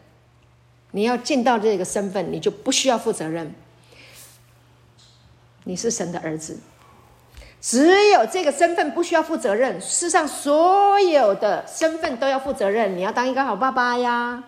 [0.93, 3.55] 你要进到这个身份，你就不需要负责任。
[5.71, 6.59] 你是神的儿子。
[7.61, 12.97] 只有这个身份不需要负责任，世上所有的身份都要负责任。
[12.97, 14.43] 你要当一个好爸爸呀，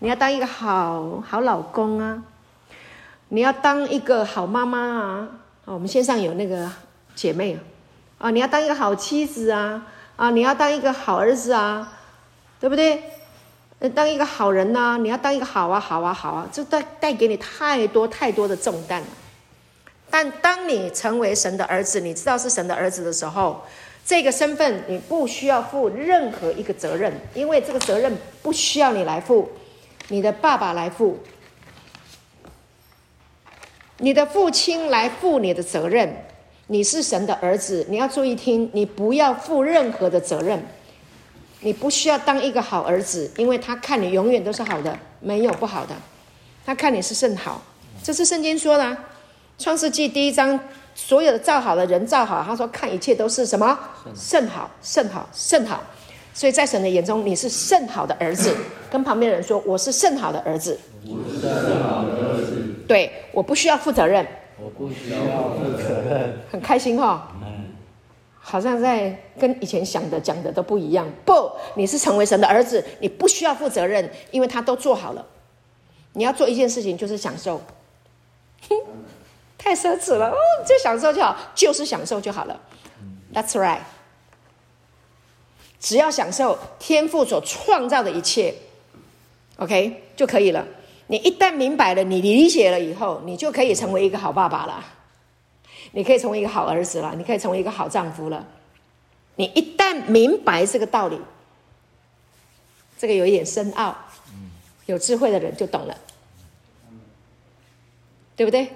[0.00, 2.22] 你要当一个好好老公啊，
[3.28, 5.28] 你要当一个好妈妈啊。
[5.64, 6.70] 我们线上有那个
[7.14, 7.58] 姐妹
[8.18, 9.86] 啊，你要当一个好妻子啊，
[10.16, 11.90] 啊，你要当一个好儿子啊，
[12.60, 13.02] 对不对？
[13.94, 19.06] 当一个好人呐、你要当一个好啊，好啊，好啊，这带带给你太多太多的重担了。
[20.10, 23.62] 但当你成为神的儿子，你知道是神的儿子的时候，
[24.04, 29.48] 这个身份你不需要负任何一个责任，因为这个责任不需要你来负，
[30.08, 31.18] 你的爸爸来负，
[33.98, 36.24] 你的父亲来负你的责任。
[36.72, 40.64] 你是神的儿子，你要注意听，你不要负任何的责任，
[41.62, 45.96] 你不需要当一个好儿子，因为他看你永远都是好的，没有不好的，
[46.64, 47.60] 他看你是甚好，
[48.04, 48.96] 这是圣经说的。
[49.60, 50.58] 创世纪第一章，
[50.94, 53.78] 所有的造好的人造好，他说看一切都是什么
[54.14, 55.82] 甚好，甚好，甚好。
[56.32, 58.56] 所以在神的眼中，你是甚好的儿子。
[58.90, 60.80] 跟旁边人说，我是甚好的儿子。
[61.04, 61.50] 我是甚
[61.82, 62.74] 好的儿子。
[62.88, 64.26] 对，我不需要负责任。
[64.58, 66.38] 我不需要负责任。
[66.50, 67.20] 很开心哈、哦。
[67.42, 67.66] 嗯。
[68.38, 71.06] 好像在跟以前想的讲的都不一样。
[71.26, 75.26] 不，你是成为神的儿子，你不需要负责任，因为他都做好了。
[76.14, 77.60] 你要做一件事情，就是享受。
[79.62, 80.36] 太奢侈了，哦，
[80.66, 82.58] 就享受就好，就是享受就好了。
[83.34, 83.80] That's right。
[85.78, 88.54] 只要享受天赋所创造的一切
[89.58, 90.66] ，OK 就可以了。
[91.08, 94.82] 你一旦明白了，你理解了以后，你就可以成为一个好爸爸了，
[95.92, 98.46] 你可以成为一个好儿子了，你可以成为一个好丈夫了。
[99.36, 101.20] 你一旦明白这个道理，
[102.96, 103.94] 这个有一点深奥，
[104.86, 105.96] 有智慧的人就懂了，
[108.34, 108.70] 对不对？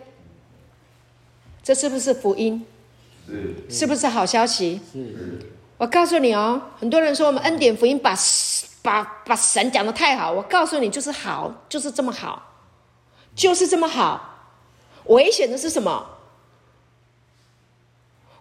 [1.65, 2.65] 这是不是福音？
[3.27, 4.81] 是，是不是好消息？
[4.93, 5.39] 是。
[5.79, 8.15] 我告诉你哦，很多人说我们恩典福音把
[8.83, 10.31] 把把神讲的太好。
[10.31, 12.53] 我告诉你，就是好，就是这么好，
[13.35, 14.53] 就是这么好。
[15.07, 16.07] 危险的是什么？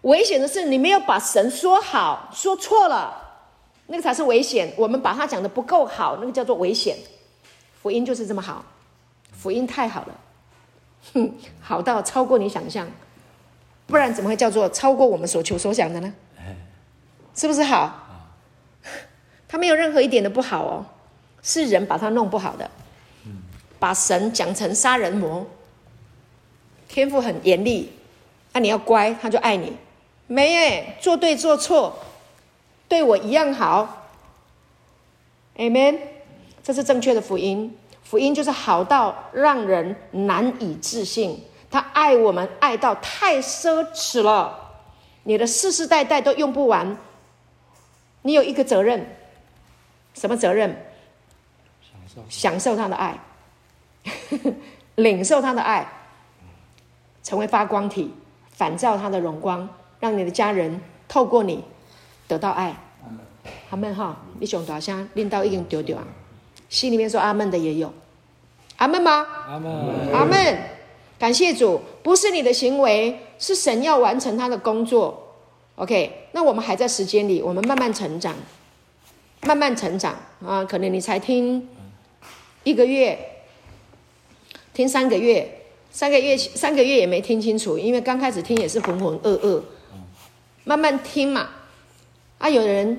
[0.02, 3.40] 危险的是你没有把神说好，说错了，
[3.86, 4.72] 那个才是危险。
[4.76, 6.98] 我们把它讲的不够好，那个叫做危险。
[7.82, 8.64] 福音就是这么好，
[9.32, 10.20] 福音太好了，
[11.14, 12.86] 哼，好到超过你想象。
[13.86, 16.12] 不然怎么会叫做超过我们所求所想的呢？
[17.34, 18.00] 是不是好？
[19.48, 20.86] 他没有任何一点的不好哦，
[21.42, 22.70] 是人把他弄不好的，
[23.78, 25.46] 把神讲成杀人魔。
[26.88, 27.92] 天赋很严厉，
[28.52, 29.76] 那你要乖，他就爱你。
[30.26, 31.98] 没耶，做对做错，
[32.88, 34.08] 对我一样好。
[35.56, 35.98] Amen，
[36.62, 37.76] 这是正确的福音。
[38.02, 41.42] 福音就是好到让人难以置信。
[41.74, 44.76] 他爱我们爱到太奢侈了，
[45.24, 46.96] 你的世世代代都用不完。
[48.22, 49.04] 你有一个责任，
[50.14, 50.86] 什么责任？
[51.82, 53.18] 享受，享受他的爱，
[54.94, 55.84] 领受他的爱，
[57.24, 58.14] 成为发光体，
[58.52, 59.68] 反照他的荣光，
[59.98, 61.64] 让你的家人透过你
[62.28, 62.76] 得到爱。
[63.70, 64.16] 阿门哈！
[64.38, 66.04] 你想大声，领导已经丢掉啊，
[66.68, 67.92] 心里面说阿门的也有，
[68.76, 69.26] 阿门吗？
[69.48, 70.70] 阿门，阿门。
[71.18, 75.36] 感谢主，不是你的行为，是神要完成他的工作。
[75.76, 78.34] OK，那我们还在时间里，我们慢慢成长，
[79.42, 80.64] 慢慢成长啊！
[80.64, 81.68] 可能你才听
[82.62, 83.18] 一个月，
[84.72, 89.62] 听三个月，三个月三个月也没听清楚，因为刚开始听也是浑浑噩噩。
[90.64, 91.48] 慢慢听嘛，
[92.38, 92.98] 啊，有的人，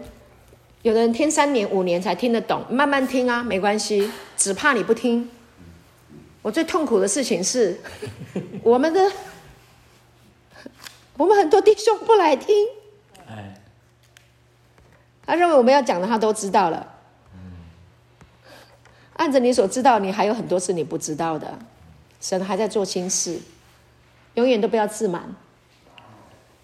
[0.82, 5.30] 有的人听三年五年才听得懂，慢慢听啊，没关系，只怕你不听。
[6.46, 7.76] 我最痛苦的事情是，
[8.62, 9.12] 我们的，
[11.18, 12.68] 我们很多弟兄不来听，
[15.26, 16.86] 他认为我们要讲的他都知道了，
[19.14, 21.58] 按着你所知道，你还有很多事你不知道的，
[22.22, 23.40] 神还在做新事，
[24.36, 25.36] 永远都不要自满，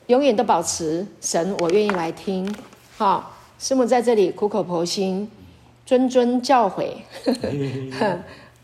[0.06, 2.56] 永远都保持神，我愿意来听，
[3.00, 5.32] 好，师母在这里苦口婆心，
[5.88, 6.98] 谆谆教诲。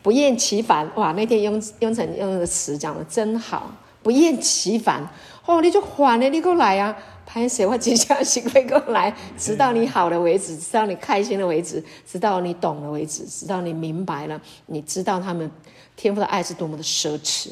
[0.07, 1.11] 不厌其烦哇！
[1.11, 3.69] 那天雍雍成用的词讲的真好，
[4.01, 5.05] 不厌其烦
[5.45, 6.95] 哦，你就烦了，你过来啊！
[7.25, 15.51] 拍谁我接下行会过来，直到你好了为止，直到你开心了为止，直到你懂了为止，直到你明白了，你知道他们
[15.97, 17.51] 天赋的爱是多么的奢侈，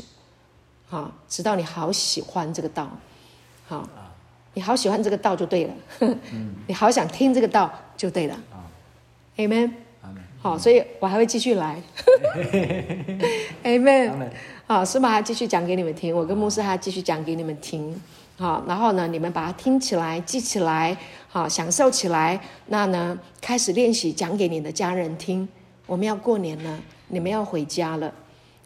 [0.88, 2.90] 好，直到你好喜欢这个道，
[3.68, 3.86] 好，
[4.54, 5.74] 你好喜欢这个道就对了，
[6.68, 8.40] 你好想听这个道就对了
[9.36, 9.74] ，Amen。
[10.46, 11.82] 好，所以我还会继续来。
[13.66, 14.30] Amen。
[14.68, 18.00] 好，师母还继续讲给你们听，我跟牧师还继续讲给你们听。
[18.38, 20.96] 好，然后呢，你们把它听起来，记起来，
[21.28, 22.40] 好，享受起来。
[22.68, 25.50] 那呢，开始练习讲给你的家人听。
[25.88, 28.14] 我们要过年了，你们要回家了。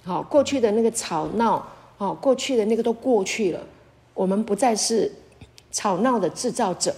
[0.04, 1.66] 好，过去的那个吵闹，
[1.96, 3.62] 好，过去的那个都过去了。
[4.14, 5.10] 我们不再是
[5.72, 6.94] 吵闹的制造者，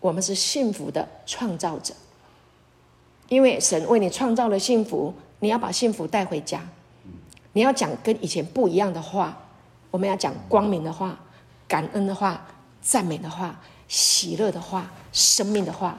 [0.00, 1.92] 我们是幸福的创造者。
[3.28, 6.60] 因为神为你创造了幸福，你要把幸福带回家。
[7.52, 9.36] 你要讲跟以前不一样的话，
[9.90, 11.18] 我们要讲光明的话。
[11.68, 12.46] 感恩的话、
[12.80, 13.58] 赞美的话、
[13.88, 15.98] 喜乐的话、生命的话，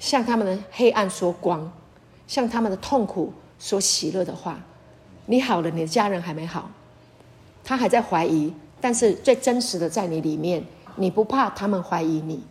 [0.00, 1.70] 向他们的黑暗说光，
[2.26, 4.58] 向他们的痛苦说喜乐的话。
[5.26, 6.68] 你好了，你的家人还没好，
[7.62, 10.64] 他还在怀疑，但是最真实的在你里面，
[10.96, 12.42] 你不怕他们怀疑你。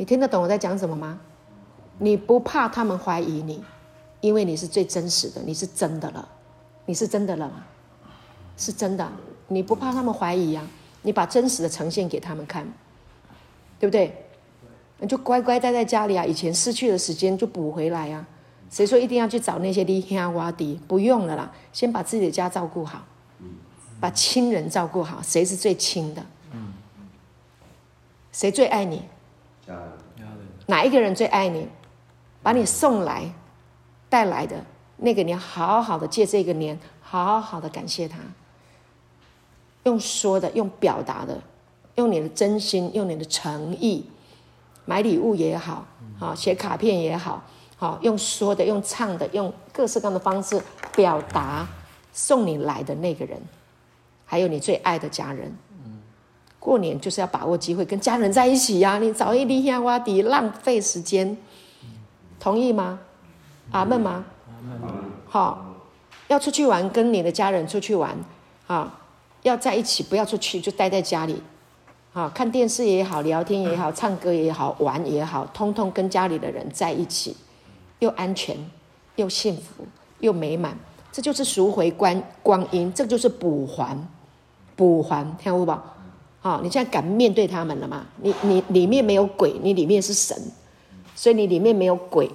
[0.00, 1.20] 你听得懂我在讲什么吗？
[1.98, 3.62] 你不怕他们怀疑你，
[4.22, 6.26] 因为你是最真实的，你是真的了，
[6.86, 7.66] 你是真的了吗？
[8.56, 9.06] 是真的，
[9.48, 10.66] 你不怕他们怀疑呀？
[11.02, 12.66] 你把真实的呈现给他们看，
[13.78, 14.24] 对不对？
[15.00, 16.24] 你就乖乖待在家里啊！
[16.24, 18.26] 以前失去的时间就补回来啊！
[18.70, 20.80] 谁说一定要去找那些离乡洼地？
[20.88, 23.04] 不用了啦，先把自己的家照顾好，
[24.00, 25.20] 把亲人照顾好。
[25.22, 26.24] 谁是最亲的？
[28.32, 29.02] 谁最爱你？
[30.70, 31.68] 哪一个人最爱你？
[32.42, 33.30] 把你送来、
[34.08, 34.64] 带来的
[34.96, 38.18] 那个，你要好好的借这个年，好好的感谢他。
[39.82, 41.42] 用说的，用表达的，
[41.96, 44.06] 用你的真心，用你的诚意，
[44.84, 45.84] 买礼物也好，
[46.18, 47.42] 好写卡片也好，
[47.76, 50.62] 好用说的，用唱的，用各式各样的方式
[50.94, 51.66] 表达
[52.12, 53.38] 送你来的那个人，
[54.24, 55.52] 还有你最爱的家人。
[56.60, 58.98] 过年就是要把握机会跟家人在一起呀！
[58.98, 61.36] 你找一离乡挖地，浪费时间，
[62.38, 63.00] 同意吗？
[63.72, 64.24] 阿门吗？
[65.26, 65.74] 好，
[66.28, 68.16] 要出去玩，跟你的家人出去玩，
[68.68, 68.98] 啊。
[69.42, 71.42] 要在一起，不要出去，就待在家里，
[72.12, 77.34] 啊，看电视也好，聊天也好，唱歌也好，玩也好，通通跟家里的人在一起，
[78.00, 78.54] 又安全，
[79.16, 79.86] 又幸福，
[80.18, 80.76] 又美满，
[81.10, 83.96] 这就是赎回光光阴，这就是补还，
[84.76, 85.66] 补还，听有无？
[86.40, 88.06] 好，你现在敢面对他们了吗？
[88.22, 90.36] 你你里面没有鬼，你里面是神，
[91.14, 92.30] 所以你里面没有鬼，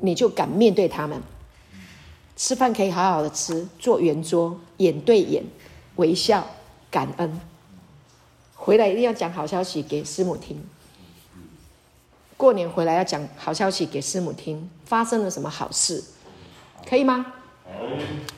[0.00, 1.20] 你就敢面对他们，
[2.36, 5.42] 吃饭可以好好的吃，坐圆桌，眼对眼。
[5.96, 6.46] 微笑，
[6.92, 7.40] 感恩，
[8.54, 10.62] 回来一定要讲好消息给师母听。
[12.36, 16.04] 过年回来要讲好消息给师母听，发生了什么好事，
[16.88, 17.26] 可以吗？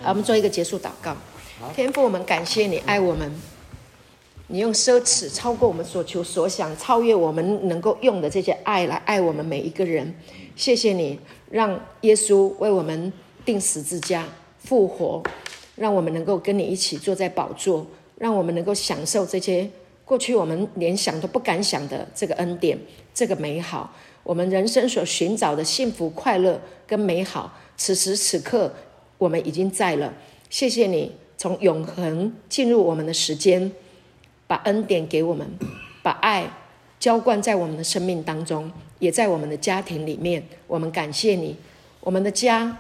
[0.01, 1.15] 好，我们做一个结束祷告。
[1.75, 3.31] 天父，我们感谢你爱我们，
[4.53, 10.13] 你用奢侈超过我们所求所想，超越我们能够用的这些爱来爱我们每一个人。
[10.57, 11.17] 谢谢你，
[11.49, 13.13] 让耶稣为我们
[13.45, 14.27] 钉十字架，
[14.59, 15.23] 复活。
[15.77, 17.87] 让我们能够跟你一起坐在宝座，
[18.19, 19.71] 让我们能够享受这些
[20.05, 22.77] 过去我们连想都不敢想的这个恩典，
[23.15, 23.95] 这个美好，
[24.25, 28.75] 我们人生所寻找的幸福、快乐跟美好，此时此刻
[29.17, 30.13] 我们已经在了。
[30.51, 33.71] 谢谢你从永恒进入我们的时间，
[34.51, 35.49] 把恩典给我们，
[36.03, 36.45] 把爱
[36.99, 40.43] 浇灌在我们的生命当中，也在我们的家庭里面。
[40.67, 41.55] 我们感谢你，
[42.01, 42.77] 我们的家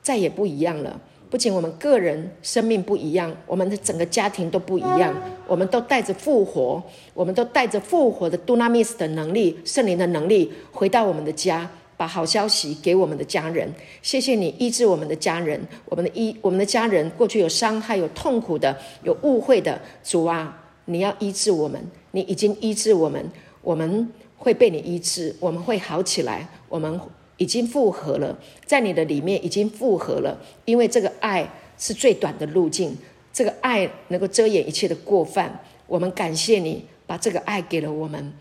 [0.00, 1.00] 再也不一样了。
[1.28, 5.12] 不仅我们个人生命不一样，我们的整个家庭都不一样。
[5.48, 6.80] 我们都带着复活，
[7.14, 13.68] 我们都带着复活的杜纳米斯的能力、圣灵的能力，回到我们的家，把好消息给我们的家人。
[14.02, 21.80] 谢谢你医治我们的家人，我们的医我们的家人过去有伤害、有痛苦的、有误会的，主啊，你要医治我们，
[22.10, 23.30] 你已经医治我们，
[23.62, 27.00] 我们会被你医治，我们会好起来，我们。
[27.38, 32.96] 已经复合了，在你的里面已经复合了，因为这个爱是最短的路径，
[33.32, 35.58] 这个爱能够遮掩一切的过犯。
[35.88, 38.32] 我们感谢你把这个爱给了我们，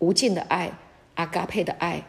[0.00, 0.72] 无尽的爱，
[1.14, 2.04] 阿嘎佩的爱，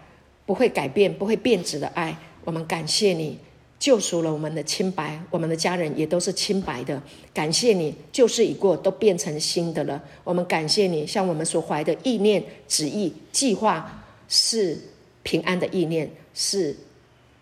[0.47, 2.17] 不会改变、不会变质的爱。
[2.45, 3.37] 我们感谢你
[3.79, 7.01] 救赎了我们的清白，我们的家人也都是清白的。
[7.33, 10.03] 感谢你旧事已过，都变成新的了。
[10.23, 14.77] 我们感谢你，向我们所怀的意念、旨意、计划是
[15.23, 16.09] 平安的意念。
[16.31, 16.73] 是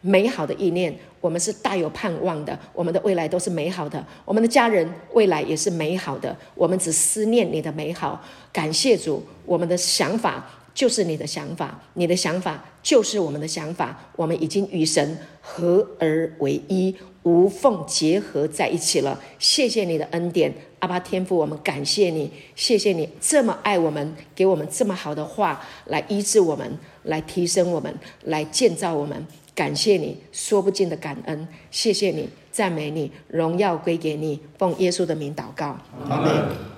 [0.01, 8.23] 美好的意念，我们是大有盼望的，我们的未来都是美好的，我们的家人未来也是美好的，我们只思念你的美好。
[8.51, 19.19] 感谢主，我们的想法就是你的想法，你的想法就是我们的想法，我们已经与神合而为一，无缝结合在一起了。
[19.39, 27.91] 谢谢你的恩典，阿爸天父，我们感谢你，谢谢你这么爱我们，给我们这么好的话来医治我们，来提升我们，
[28.25, 29.25] 来建造我们。
[29.55, 35.75] 感谢你，说不尽的感恩，谢谢你，赞美你，荣耀归给你，奉耶稣的名祷告，
[36.07, 36.76] 阿门。